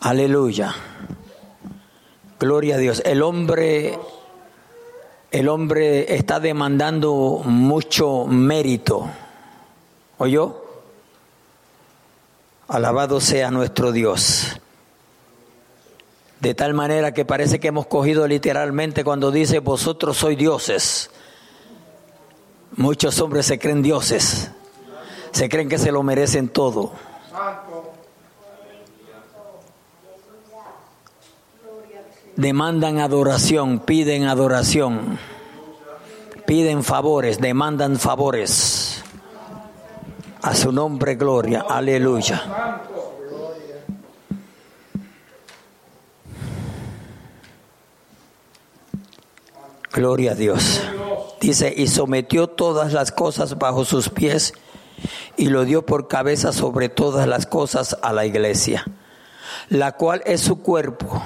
[0.00, 0.74] Aleluya.
[2.38, 3.02] Gloria a Dios.
[3.04, 3.98] El hombre,
[5.30, 9.08] el hombre está demandando mucho mérito.
[10.18, 10.64] ¿Oyó?
[12.68, 14.60] Alabado sea nuestro Dios.
[16.40, 21.10] De tal manera que parece que hemos cogido literalmente cuando dice vosotros sois dioses.
[22.76, 24.50] Muchos hombres se creen dioses.
[25.32, 26.92] Se creen que se lo merecen todo.
[32.38, 35.18] Demandan adoración, piden adoración.
[36.46, 39.02] Piden favores, demandan favores.
[40.42, 41.64] A su nombre gloria.
[41.68, 42.80] Aleluya.
[49.92, 50.80] Gloria a Dios.
[51.40, 54.52] Dice, y sometió todas las cosas bajo sus pies
[55.36, 58.84] y lo dio por cabeza sobre todas las cosas a la iglesia,
[59.70, 61.20] la cual es su cuerpo.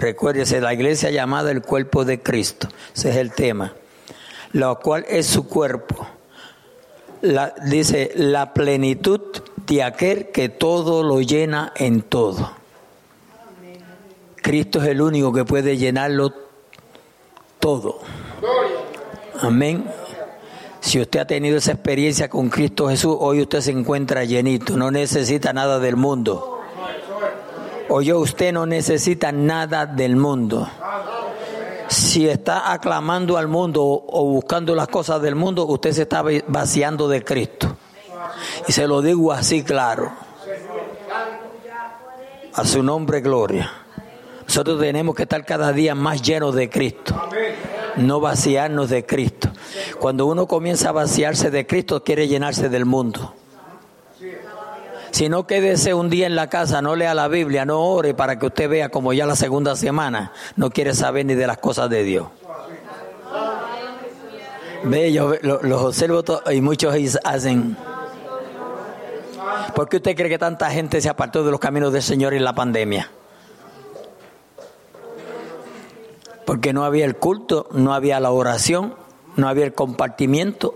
[0.00, 2.68] Recuérdese, la iglesia llamada el cuerpo de Cristo.
[2.96, 3.74] Ese es el tema.
[4.52, 6.08] La cual es su cuerpo.
[7.20, 9.20] La, dice, la plenitud
[9.66, 12.50] de aquel que todo lo llena en todo.
[14.36, 16.32] Cristo es el único que puede llenarlo
[17.58, 18.00] todo.
[19.42, 19.84] Amén.
[20.80, 24.90] Si usted ha tenido esa experiencia con Cristo Jesús, hoy usted se encuentra llenito, no
[24.90, 26.59] necesita nada del mundo.
[27.92, 30.70] Hoy usted no necesita nada del mundo.
[31.88, 37.08] Si está aclamando al mundo o buscando las cosas del mundo, usted se está vaciando
[37.08, 37.76] de Cristo.
[38.68, 40.12] Y se lo digo así claro.
[42.54, 43.72] A su nombre, gloria.
[44.46, 47.20] Nosotros tenemos que estar cada día más llenos de Cristo,
[47.96, 49.50] no vaciarnos de Cristo.
[49.98, 53.34] Cuando uno comienza a vaciarse de Cristo, quiere llenarse del mundo.
[55.10, 58.38] Si no quédese un día en la casa, no lea la Biblia, no ore para
[58.38, 61.90] que usted vea como ya la segunda semana no quiere saber ni de las cosas
[61.90, 62.28] de Dios.
[64.84, 65.10] Ve,
[65.42, 66.94] los observo y muchos
[67.24, 67.76] hacen.
[69.74, 72.44] ¿Por qué usted cree que tanta gente se apartó de los caminos del Señor en
[72.44, 73.10] la pandemia?
[76.50, 78.96] porque no había el culto, no había la oración,
[79.36, 80.74] no había el compartimiento,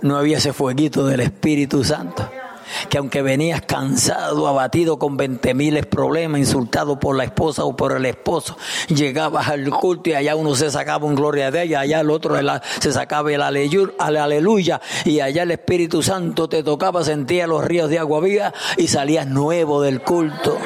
[0.00, 2.30] no había ese fueguito del Espíritu Santo.
[2.88, 7.96] Que aunque venías cansado, abatido con veinte miles problemas, insultado por la esposa o por
[7.96, 8.56] el esposo,
[8.88, 12.36] llegabas al culto y allá uno se sacaba un gloria de ella, allá el otro
[12.80, 17.98] se sacaba el aleluya, y allá el Espíritu Santo te tocaba, sentía los ríos de
[17.98, 20.58] agua viva y salías nuevo del culto.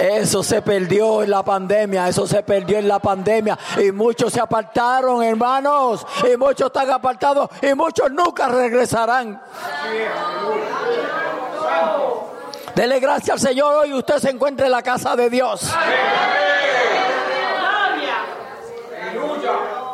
[0.00, 3.58] Eso se perdió en la pandemia, eso se perdió en la pandemia.
[3.82, 6.06] Y muchos se apartaron, hermanos.
[6.30, 9.40] Y muchos están apartados y muchos nunca regresarán.
[12.74, 15.72] Dele gracias al Señor hoy usted se encuentra en la casa de Dios.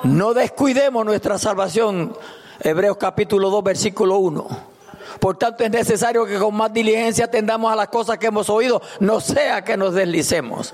[0.05, 2.17] No descuidemos nuestra salvación.
[2.59, 4.70] Hebreos capítulo 2, versículo 1.
[5.19, 8.81] Por tanto, es necesario que con más diligencia atendamos a las cosas que hemos oído,
[9.01, 10.73] no sea que nos deslicemos.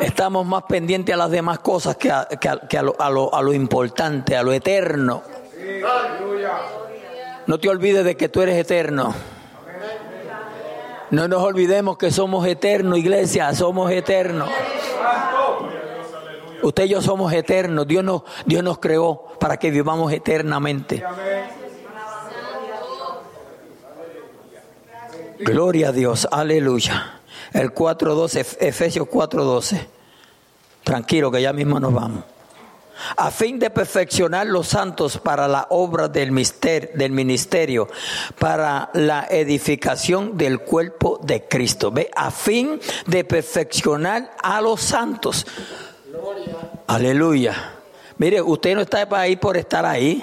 [0.00, 5.22] Estamos más pendientes a las demás cosas que a, lo, importante, a lo eterno.
[7.46, 9.14] No te olvides de que tú eres eterno.
[11.10, 14.48] No nos olvidemos que somos eternos, iglesia, somos eternos.
[16.62, 17.86] Usted y yo somos eternos.
[17.86, 21.02] Dios nos, Dios nos creó para que vivamos eternamente.
[25.40, 27.20] Gloria a Dios, aleluya.
[27.52, 29.86] El 4.12, Efesios 4.12.
[30.84, 32.24] Tranquilo que ya mismo nos vamos.
[33.16, 37.88] A fin de perfeccionar los santos para la obra del, mister, del ministerio,
[38.38, 41.90] para la edificación del cuerpo de Cristo.
[41.90, 42.10] ¿Ve?
[42.14, 45.46] A fin de perfeccionar a los santos.
[46.86, 47.74] Aleluya.
[48.18, 50.22] Mire, usted no está ahí por estar ahí.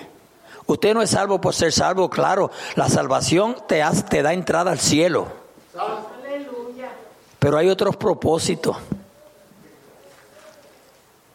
[0.65, 2.51] Usted no es salvo por ser salvo, claro.
[2.75, 5.27] La salvación te, te da entrada al cielo.
[7.39, 8.77] Pero hay otros propósitos.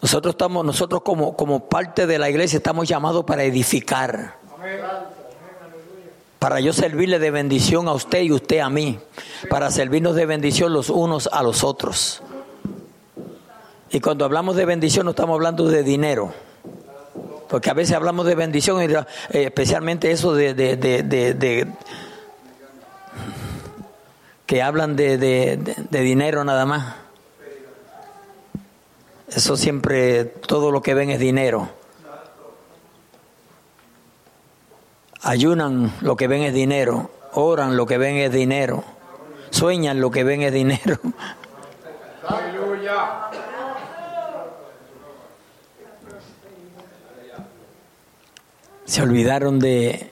[0.00, 4.36] Nosotros estamos, nosotros como, como parte de la iglesia estamos llamados para edificar.
[6.38, 9.00] Para yo servirle de bendición a usted y usted a mí.
[9.48, 12.22] Para servirnos de bendición los unos a los otros.
[13.94, 16.34] Y cuando hablamos de bendición no estamos hablando de dinero.
[17.48, 21.68] Porque a veces hablamos de bendición, eh, especialmente eso de,
[24.46, 26.96] que hablan de, dinero nada más.
[29.28, 31.68] Eso siempre, todo lo que ven es dinero.
[35.22, 37.12] Ayunan, lo que ven es dinero.
[37.34, 38.82] Oran, lo que ven es dinero.
[39.50, 40.98] Sueñan, lo que ven es dinero.
[42.26, 43.30] Aleluya.
[48.84, 50.10] Se olvidaron de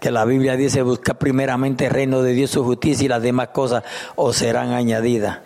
[0.00, 3.48] que la Biblia dice buscar primeramente el reino de Dios, su justicia y las demás
[3.48, 3.84] cosas
[4.16, 5.40] os serán añadidas.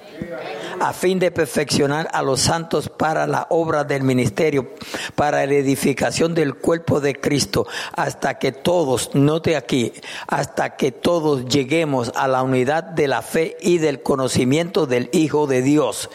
[0.81, 4.71] A fin de perfeccionar a los santos para la obra del ministerio,
[5.15, 9.93] para la edificación del cuerpo de Cristo, hasta que todos, note aquí,
[10.27, 15.47] hasta que todos lleguemos a la unidad de la fe y del conocimiento del Hijo
[15.47, 16.11] de Dios,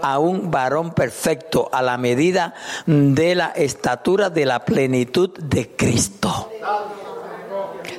[0.00, 2.54] a un varón perfecto, a la medida
[2.86, 6.50] de la estatura de la plenitud de Cristo.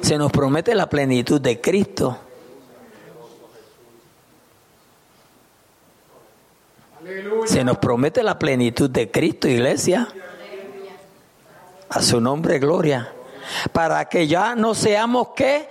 [0.02, 2.20] Se nos promete la plenitud de Cristo.
[7.46, 10.08] Se nos promete la plenitud de Cristo, iglesia.
[11.90, 13.14] A su nombre, gloria.
[13.72, 15.68] Para que ya no seamos que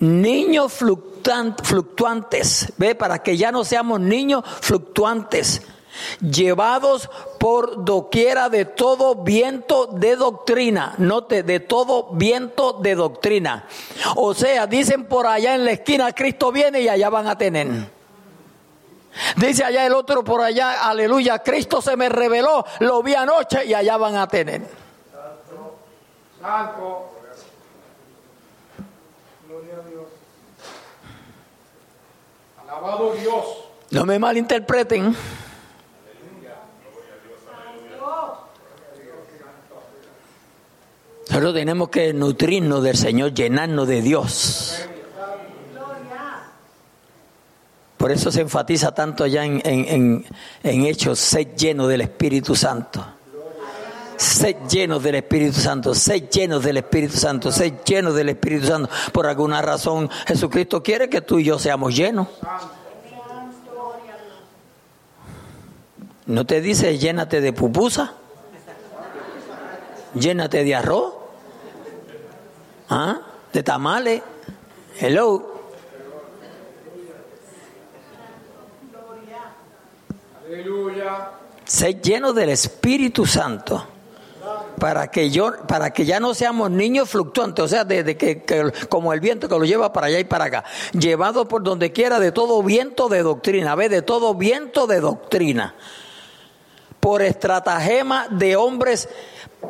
[0.00, 2.72] niños fluctuan- fluctuantes.
[2.76, 5.62] Ve, para que ya no seamos niños fluctuantes.
[6.20, 10.94] Llevados por doquiera de todo viento de doctrina.
[10.98, 13.66] Note, de todo viento de doctrina.
[14.16, 17.68] O sea, dicen por allá en la esquina, Cristo viene y allá van a tener.
[19.36, 23.74] Dice allá el otro por allá, aleluya, Cristo se me reveló, lo vi anoche y
[23.74, 24.62] allá van a tener.
[26.40, 27.10] Santo.
[29.48, 30.04] Gloria a Dios.
[32.62, 33.44] Alabado Dios.
[33.90, 35.16] No me malinterpreten.
[41.34, 44.78] Nosotros tenemos que nutrirnos del Señor, llenarnos de Dios.
[47.96, 50.24] Por eso se enfatiza tanto allá en, en,
[50.62, 53.04] en, Hechos, sed lleno del Espíritu Santo.
[54.16, 58.88] Sed llenos del Espíritu Santo, sed llenos del Espíritu Santo, sed llenos del Espíritu Santo.
[59.10, 62.28] Por alguna razón Jesucristo quiere que tú y yo seamos llenos.
[66.26, 68.14] ¿No te dice llénate de pupusa?
[70.14, 71.23] Llénate de arroz.
[72.96, 73.20] ¿Ah?
[73.52, 74.22] De tamales.
[75.00, 75.52] Hello.
[80.46, 81.30] Aleluya.
[81.64, 83.84] Sé lleno del Espíritu Santo.
[84.78, 88.42] Para que yo, para que ya no seamos niños fluctuantes, o sea, de, de que,
[88.42, 91.90] que como el viento que lo lleva para allá y para acá, llevado por donde
[91.90, 95.74] quiera de todo viento de doctrina, ve, de todo viento de doctrina,
[97.00, 99.08] por estratagema de hombres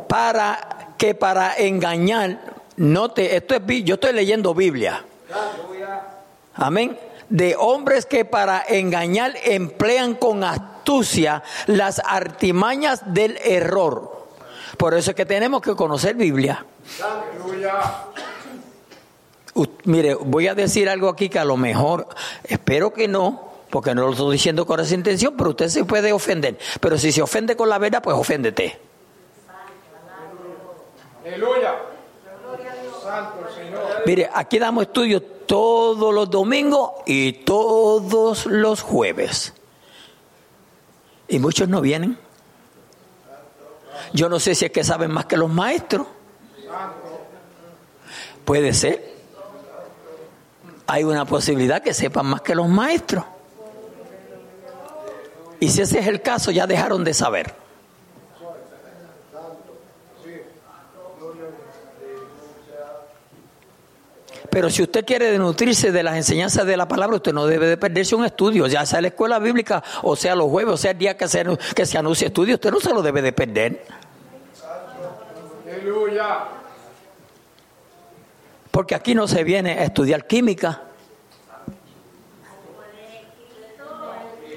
[0.09, 5.05] para que para engañar, note, esto es, yo estoy leyendo Biblia,
[6.57, 6.97] Amén.
[7.29, 14.27] De hombres que para engañar emplean con astucia las artimañas del error.
[14.77, 16.65] Por eso es que tenemos que conocer Biblia.
[17.03, 17.75] Aleluya.
[19.55, 22.07] U- mire, voy a decir algo aquí que a lo mejor,
[22.45, 26.13] espero que no, porque no lo estoy diciendo con esa intención, pero usted se puede
[26.13, 26.59] ofender.
[26.81, 28.79] Pero si se ofende con la verdad, pues oféndete.
[31.25, 31.75] Aleluya.
[34.07, 39.55] Mire, aquí damos estudios todos los domingos y todos los jueves.
[41.29, 42.19] Y muchos no vienen.
[44.13, 46.07] Yo no sé si es que saben más que los maestros.
[48.45, 49.15] Puede ser.
[50.87, 53.25] Hay una posibilidad que sepan más que los maestros.
[55.61, 57.64] Y si ese es el caso, ya dejaron de saber.
[64.51, 67.77] Pero si usted quiere nutrirse de las enseñanzas de la palabra, usted no debe de
[67.77, 70.99] perderse un estudio, ya sea la escuela bíblica, o sea los jueves, o sea el
[70.99, 73.85] día que se, que se anuncie estudio, usted no se lo debe de perder.
[75.67, 76.45] Aleluya.
[78.71, 80.83] Porque aquí no se viene a estudiar química.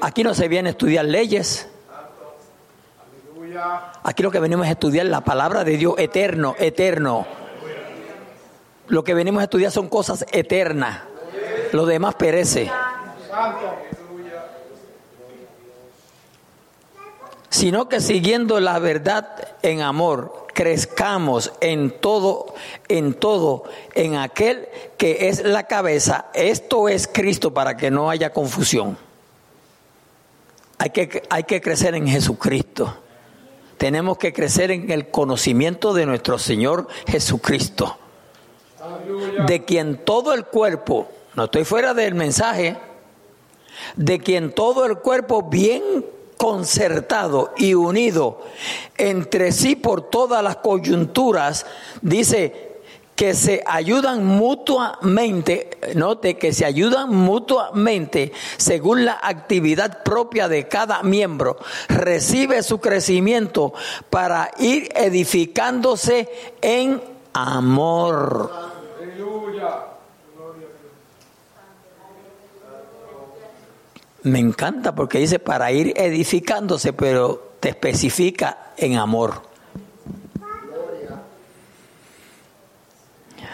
[0.01, 1.69] Aquí no se viene a estudiar leyes.
[4.03, 7.25] Aquí lo que venimos es a estudiar la palabra de Dios eterno, eterno.
[8.87, 11.01] Lo que venimos a estudiar son cosas eternas.
[11.73, 12.71] Lo demás perece.
[17.49, 22.53] Sino que siguiendo la verdad en amor, crezcamos en todo,
[22.87, 23.63] en todo,
[23.93, 24.67] en aquel
[24.97, 26.25] que es la cabeza.
[26.33, 28.97] Esto es Cristo para que no haya confusión.
[30.77, 32.97] Hay que, hay que crecer en Jesucristo.
[33.77, 37.97] Tenemos que crecer en el conocimiento de nuestro Señor Jesucristo.
[39.45, 42.77] De quien todo el cuerpo, no estoy fuera del mensaje,
[43.95, 45.83] de quien todo el cuerpo bien
[46.37, 48.41] concertado y unido
[48.97, 51.65] entre sí por todas las coyunturas,
[52.01, 52.67] dice
[53.15, 61.01] que se ayudan mutuamente, note que se ayudan mutuamente según la actividad propia de cada
[61.01, 61.57] miembro,
[61.89, 63.73] recibe su crecimiento
[64.11, 66.29] para ir edificándose
[66.61, 67.01] en
[67.33, 68.66] amor.
[74.23, 79.41] Me encanta porque dice para ir edificándose, pero te especifica en amor.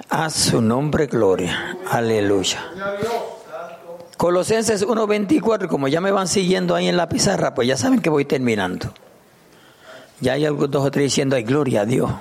[0.10, 1.78] A su nombre, gloria.
[1.90, 2.72] Aleluya.
[4.18, 8.10] Colosenses 1.24, como ya me van siguiendo ahí en la pizarra, pues ya saben que
[8.10, 8.94] voy terminando.
[10.22, 12.12] Ya hay algunos dos o tres diciendo, ay, gloria a Dios.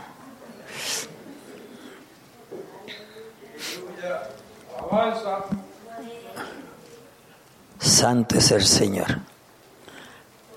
[7.79, 9.19] Santo es el Señor.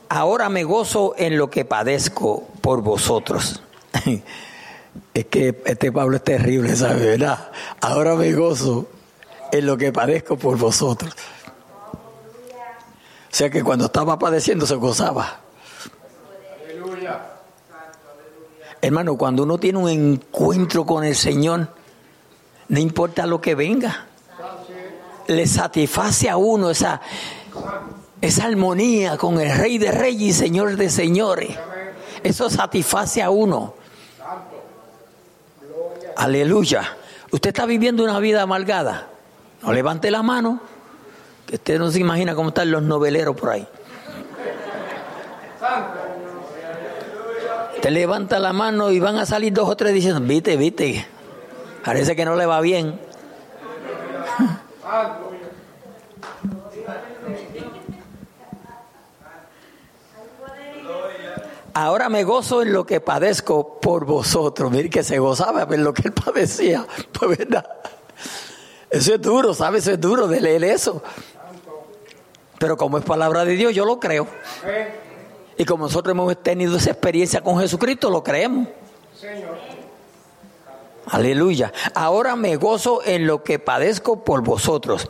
[0.10, 3.62] Ahora me gozo en lo que padezco por vosotros.
[5.14, 7.06] Es que este Pablo es terrible, ¿sabe?
[7.06, 7.52] ¿Verdad?
[7.82, 8.88] Ahora me gozo
[9.52, 11.14] en lo que padezco por vosotros.
[11.14, 11.18] O
[13.30, 15.40] sea que cuando estaba padeciendo se gozaba.
[18.82, 21.68] Hermano, cuando uno tiene un encuentro con el Señor,
[22.70, 24.06] no importa lo que venga,
[25.28, 27.02] le satisface a uno esa,
[28.22, 31.58] esa armonía con el Rey de Reyes y Señor de Señores.
[32.24, 33.76] Eso satisface a uno.
[36.16, 36.98] Aleluya.
[37.32, 39.08] Usted está viviendo una vida amargada.
[39.62, 40.62] No levante la mano,
[41.46, 43.68] que usted no se imagina cómo están los noveleros por ahí.
[47.82, 51.06] Te levanta la mano y van a salir dos o tres diciendo, viste, viste,
[51.84, 53.00] parece que no le va bien.
[61.74, 64.72] Ahora me gozo en lo que padezco por vosotros.
[64.72, 66.86] Mire que se gozaba en lo que él padecía.
[67.12, 67.66] Pues verdad.
[68.90, 69.84] Eso es duro, ¿sabes?
[69.84, 71.04] Eso es duro de leer eso.
[72.60, 74.28] Pero como es palabra de Dios, yo lo creo.
[75.58, 78.68] Y como nosotros hemos tenido esa experiencia con Jesucristo, lo creemos.
[79.20, 79.75] Señor.
[81.08, 81.72] Aleluya.
[81.94, 85.10] Ahora me gozo en lo que padezco por vosotros.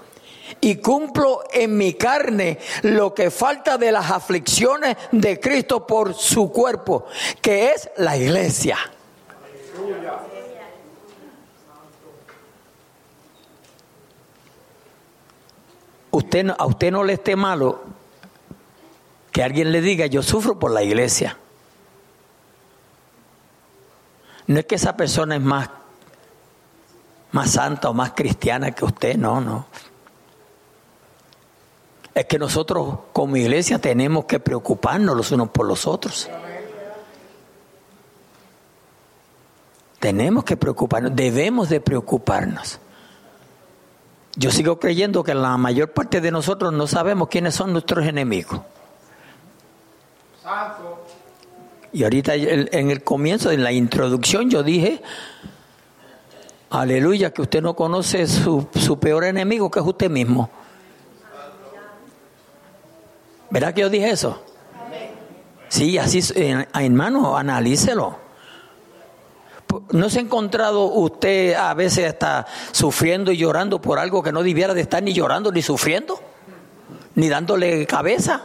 [0.61, 6.51] Y cumplo en mi carne lo que falta de las aflicciones de Cristo por su
[6.51, 7.05] cuerpo,
[7.41, 8.77] que es la iglesia.
[16.11, 17.81] Usted, no- a usted no le esté malo
[19.31, 21.37] que alguien le diga, yo sufro por la iglesia.
[24.47, 25.69] No es que esa persona es más,
[27.35, 29.65] más santa o más cristiana que usted, no, no.
[32.13, 36.29] Es que nosotros como iglesia tenemos que preocuparnos los unos por los otros.
[39.99, 42.79] Tenemos que preocuparnos, debemos de preocuparnos.
[44.37, 48.61] Yo sigo creyendo que la mayor parte de nosotros no sabemos quiénes son nuestros enemigos.
[51.91, 55.01] Y ahorita en el comienzo, en la introducción, yo dije,
[56.69, 60.49] aleluya, que usted no conoce su, su peor enemigo, que es usted mismo.
[63.49, 64.41] ¿Verdad que yo dije eso?
[65.67, 68.17] Sí, así, eh, hermano, analícelo.
[69.91, 74.41] ¿No se ha encontrado usted a veces hasta sufriendo y llorando por algo que no
[74.43, 76.19] debiera de estar ni llorando ni sufriendo?
[77.15, 78.43] Ni dándole cabeza.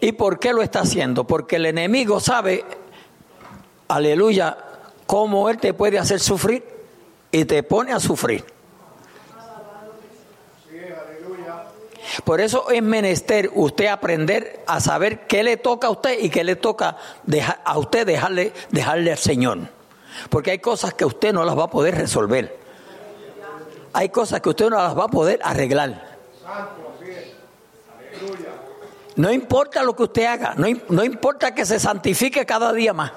[0.00, 1.26] ¿Y por qué lo está haciendo?
[1.26, 2.64] Porque el enemigo sabe,
[3.88, 4.56] aleluya,
[5.06, 6.64] cómo él te puede hacer sufrir
[7.32, 8.44] y te pone a sufrir.
[12.24, 16.44] Por eso es menester usted aprender a saber qué le toca a usted y qué
[16.44, 16.96] le toca
[17.64, 19.58] a usted dejarle, dejarle al Señor.
[20.30, 22.58] Porque hay cosas que usted no las va a poder resolver.
[23.92, 26.18] Hay cosas que usted no las va a poder arreglar.
[29.16, 33.12] No importa lo que usted haga, no, no importa que se santifique cada día más.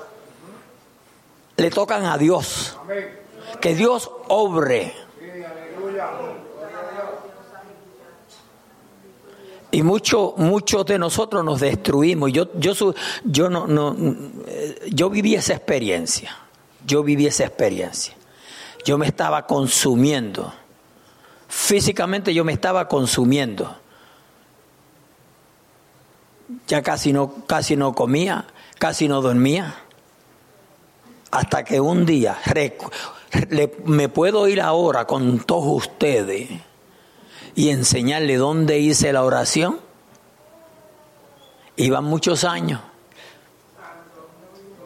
[1.62, 2.76] Le tocan a Dios.
[3.60, 4.96] Que Dios obre.
[9.70, 12.32] Y muchos muchos de nosotros nos destruimos.
[12.34, 12.74] Yo, yo,
[13.24, 13.96] yo, no, no,
[14.90, 16.36] yo viví esa experiencia.
[16.84, 18.16] Yo viví esa experiencia.
[18.84, 20.52] Yo me estaba consumiendo.
[21.48, 23.78] Físicamente yo me estaba consumiendo.
[26.68, 28.48] Ya casi no, casi no comía,
[28.80, 29.76] casi no dormía.
[31.32, 32.38] Hasta que un día,
[33.50, 36.50] le- me puedo ir ahora con todos ustedes
[37.56, 39.80] y enseñarle dónde hice la oración.
[41.78, 42.82] Iban muchos años.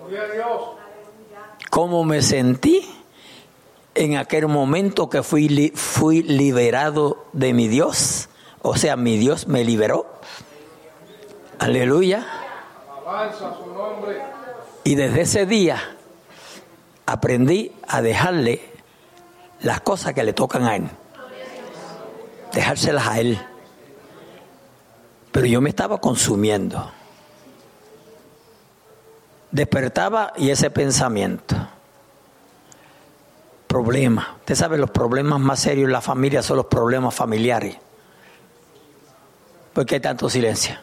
[0.07, 0.61] Gloria a Dios.
[1.71, 2.87] ¿Cómo me sentí
[3.95, 8.29] en aquel momento que fui, fui liberado de mi Dios?
[8.61, 10.05] O sea, mi Dios me liberó.
[11.59, 12.25] Aleluya.
[13.01, 14.21] Alabanza a su nombre.
[14.83, 15.97] Y desde ese día
[17.05, 18.61] aprendí a dejarle
[19.61, 20.89] las cosas que le tocan a él.
[22.53, 23.39] Dejárselas a él.
[25.31, 26.91] Pero yo me estaba consumiendo.
[29.51, 31.55] Despertaba y ese pensamiento.
[33.67, 34.37] Problema.
[34.39, 37.77] Usted sabe, los problemas más serios en la familia son los problemas familiares.
[39.73, 40.77] ¿Por qué hay tanto silencio?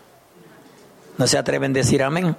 [1.17, 2.37] ¿No se atreven a decir amén?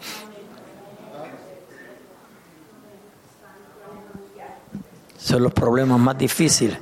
[5.23, 6.77] Son los problemas más difíciles.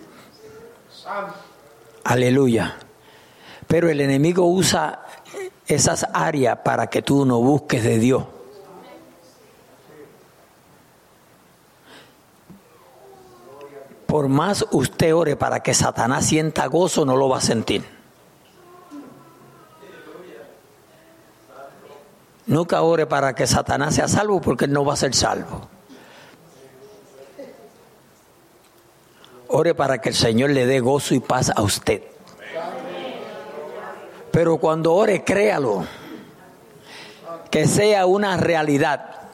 [2.03, 2.75] Aleluya.
[3.67, 5.05] Pero el enemigo usa
[5.67, 8.23] esas áreas para que tú no busques de Dios.
[14.07, 17.85] Por más usted ore para que Satanás sienta gozo, no lo va a sentir.
[22.47, 25.69] Nunca ore para que Satanás sea salvo porque él no va a ser salvo.
[29.51, 32.01] Ore para que el Señor le dé gozo y paz a usted.
[34.31, 35.85] Pero cuando ore, créalo.
[37.49, 39.29] Que sea una realidad.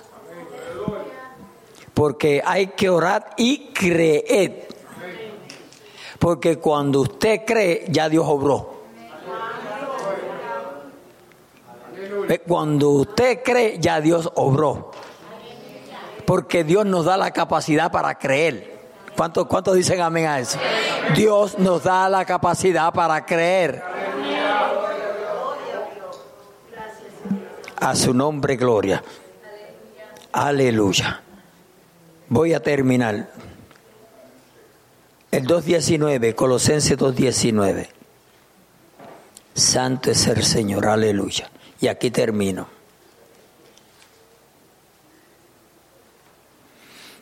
[1.93, 4.67] Porque hay que orar y creer.
[6.19, 8.77] Porque cuando usted cree, ya Dios obró.
[12.29, 14.91] Eh, Cuando usted cree, ya Dios obró.
[16.25, 18.76] Porque Dios nos da la capacidad para creer.
[19.17, 20.59] ¿Cuántos cuántos dicen amén a eso?
[21.15, 23.81] Dios nos da la capacidad para creer.
[27.77, 29.03] A su nombre, gloria.
[30.31, 31.23] Aleluya.
[32.29, 33.31] Voy a terminar.
[35.31, 37.87] El 2.19, Colosenses 2.19.
[39.55, 41.49] Santo es el Señor, aleluya.
[41.81, 42.76] Y aquí termino.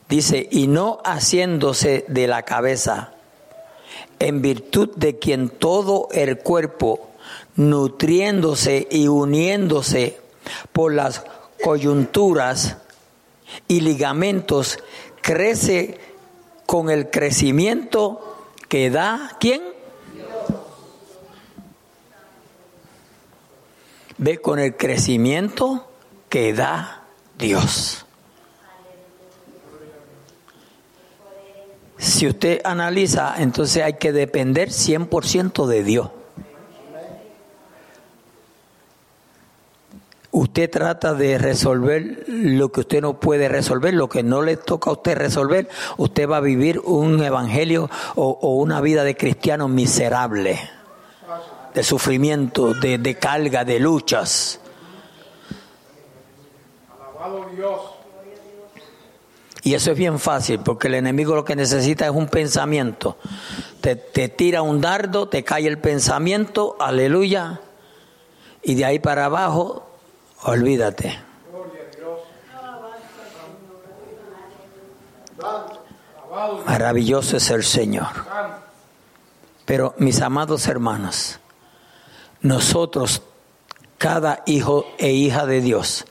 [0.08, 3.12] Dice, y no haciéndose de la cabeza,
[4.18, 7.10] en virtud de quien todo el cuerpo,
[7.56, 10.20] nutriéndose y uniéndose
[10.72, 11.24] por las
[11.62, 12.76] coyunturas
[13.66, 14.78] y ligamentos,
[15.20, 15.98] crece
[16.66, 18.36] con el crecimiento
[18.68, 19.62] que da quién?
[24.18, 25.86] Ve con el crecimiento
[26.28, 27.04] que da
[27.38, 28.05] Dios.
[31.98, 36.10] Si usted analiza, entonces hay que depender 100% de Dios.
[40.30, 44.90] Usted trata de resolver lo que usted no puede resolver, lo que no le toca
[44.90, 45.66] a usted resolver,
[45.96, 50.60] usted va a vivir un evangelio o, una vida de cristiano miserable,
[51.72, 54.60] de sufrimiento, de, de carga, de luchas.
[56.90, 57.95] Alabado Dios.
[59.66, 63.16] Y eso es bien fácil, porque el enemigo lo que necesita es un pensamiento.
[63.80, 67.62] Te, te tira un dardo, te cae el pensamiento, aleluya,
[68.62, 69.90] y de ahí para abajo,
[70.44, 71.18] olvídate.
[76.64, 78.06] Maravilloso es el Señor.
[79.64, 81.40] Pero mis amados hermanos,
[82.40, 83.20] nosotros,
[83.98, 86.04] cada hijo e hija de Dios,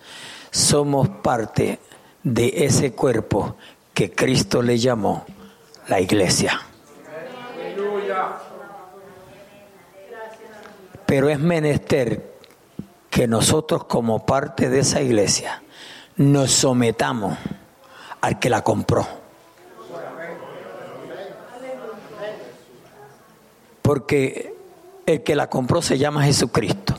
[0.51, 1.79] somos parte
[2.25, 3.55] de ese cuerpo
[3.93, 5.25] que Cristo le llamó
[5.87, 6.59] la iglesia.
[11.05, 12.33] Pero es menester
[13.11, 15.61] que nosotros como parte de esa iglesia
[16.17, 17.37] nos sometamos
[18.21, 19.07] al que la compró.
[23.83, 24.55] Porque
[25.05, 26.95] el que la compró se llama Jesucristo.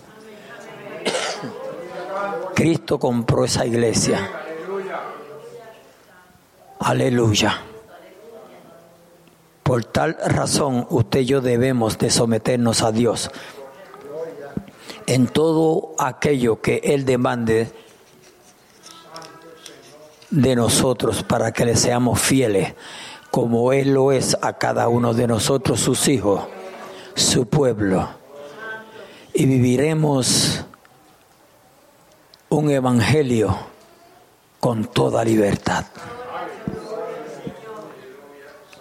[2.54, 4.45] Cristo compró esa iglesia.
[6.78, 7.62] Aleluya.
[9.62, 13.30] Por tal razón usted y yo debemos de someternos a Dios
[15.06, 17.72] en todo aquello que Él demande
[20.30, 22.74] de nosotros para que le seamos fieles,
[23.30, 26.42] como Él lo es a cada uno de nosotros, sus hijos,
[27.14, 28.08] su pueblo.
[29.32, 30.64] Y viviremos
[32.48, 33.56] un evangelio
[34.60, 35.84] con toda libertad.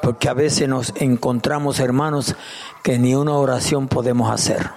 [0.06, 2.36] Porque a veces nos encontramos, hermanos,
[2.84, 4.70] que ni una oración podemos hacer.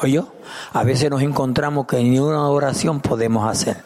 [0.00, 0.32] ¿Oyó?
[0.72, 3.82] A veces nos encontramos que ni una oración podemos hacer.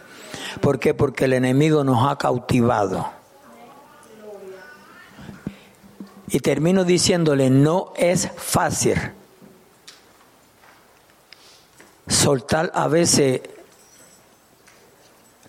[0.61, 0.93] ¿Por qué?
[0.93, 3.09] Porque el enemigo nos ha cautivado.
[6.29, 8.99] Y termino diciéndole, no es fácil
[12.07, 13.41] soltar a veces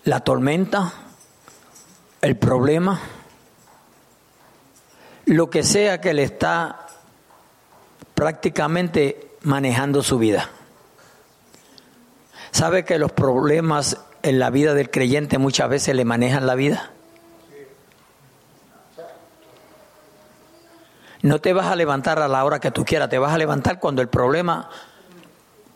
[0.04, 0.94] la tormenta,
[2.22, 3.00] el problema,
[5.26, 6.86] lo que sea que le está
[8.14, 10.48] prácticamente manejando su vida.
[12.52, 16.92] ¿Sabe que los problemas en la vida del creyente muchas veces le manejan la vida?
[21.22, 23.80] No te vas a levantar a la hora que tú quieras, te vas a levantar
[23.80, 24.68] cuando el problema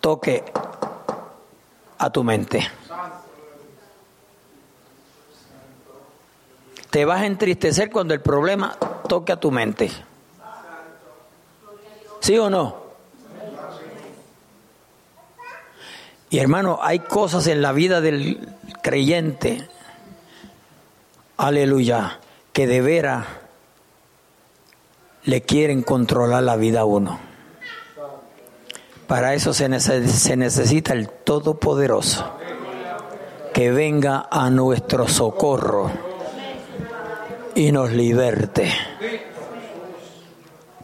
[0.01, 0.45] toque
[1.99, 2.69] a tu mente.
[6.97, 8.75] Te vas a entristecer cuando el problema
[9.07, 9.91] toque a tu mente.
[12.21, 12.75] ¿Sí o no?
[16.31, 18.49] Y hermano, hay cosas en la vida del
[18.83, 19.69] creyente,
[21.37, 22.19] aleluya,
[22.55, 23.27] que de veras
[25.25, 27.21] le quieren controlar la vida a uno.
[29.07, 32.39] Para eso se, necesita el Todopoderoso,
[33.53, 36.06] que venga a nuestro socorro
[37.57, 38.71] y nos liberte.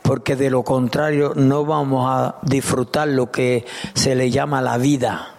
[0.03, 3.65] Porque de lo contrario no vamos a disfrutar lo que
[3.95, 5.37] se le llama la vida,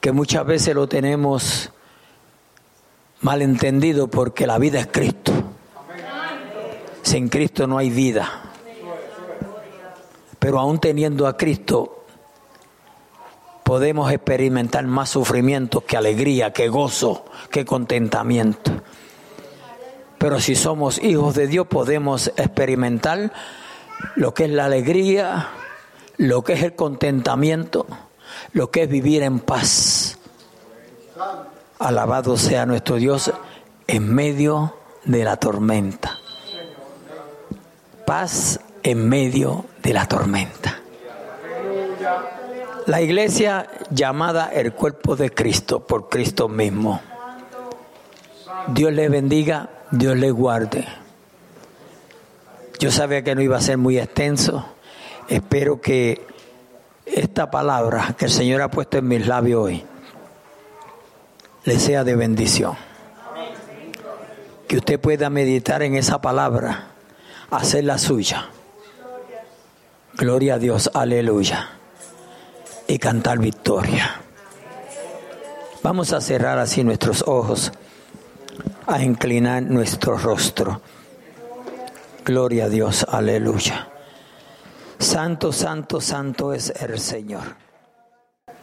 [0.00, 1.70] que muchas veces lo tenemos
[3.20, 5.32] mal entendido porque la vida es Cristo.
[7.02, 8.30] Sin Cristo no hay vida.
[10.38, 12.04] Pero aún teniendo a Cristo,
[13.64, 18.70] podemos experimentar más sufrimiento que alegría, que gozo, que contentamiento.
[20.20, 23.32] Pero si somos hijos de Dios podemos experimentar
[24.16, 25.48] lo que es la alegría,
[26.18, 27.86] lo que es el contentamiento,
[28.52, 30.18] lo que es vivir en paz.
[31.78, 33.32] Alabado sea nuestro Dios
[33.86, 36.18] en medio de la tormenta.
[38.04, 40.80] Paz en medio de la tormenta.
[42.84, 47.00] La iglesia llamada el cuerpo de Cristo por Cristo mismo.
[48.68, 50.86] Dios le bendiga Dios le guarde.
[52.78, 54.64] Yo sabía que no iba a ser muy extenso.
[55.28, 56.26] Espero que
[57.06, 59.84] esta palabra que el Señor ha puesto en mis labios hoy
[61.64, 62.76] le sea de bendición.
[64.68, 66.92] Que usted pueda meditar en esa palabra,
[67.50, 68.48] hacerla suya.
[70.14, 71.70] Gloria a Dios, aleluya.
[72.86, 74.20] Y cantar victoria.
[75.82, 77.72] Vamos a cerrar así nuestros ojos
[78.86, 80.80] a inclinar nuestro rostro.
[82.24, 83.88] Gloria a Dios, aleluya.
[84.98, 87.69] Santo, santo, santo es el Señor.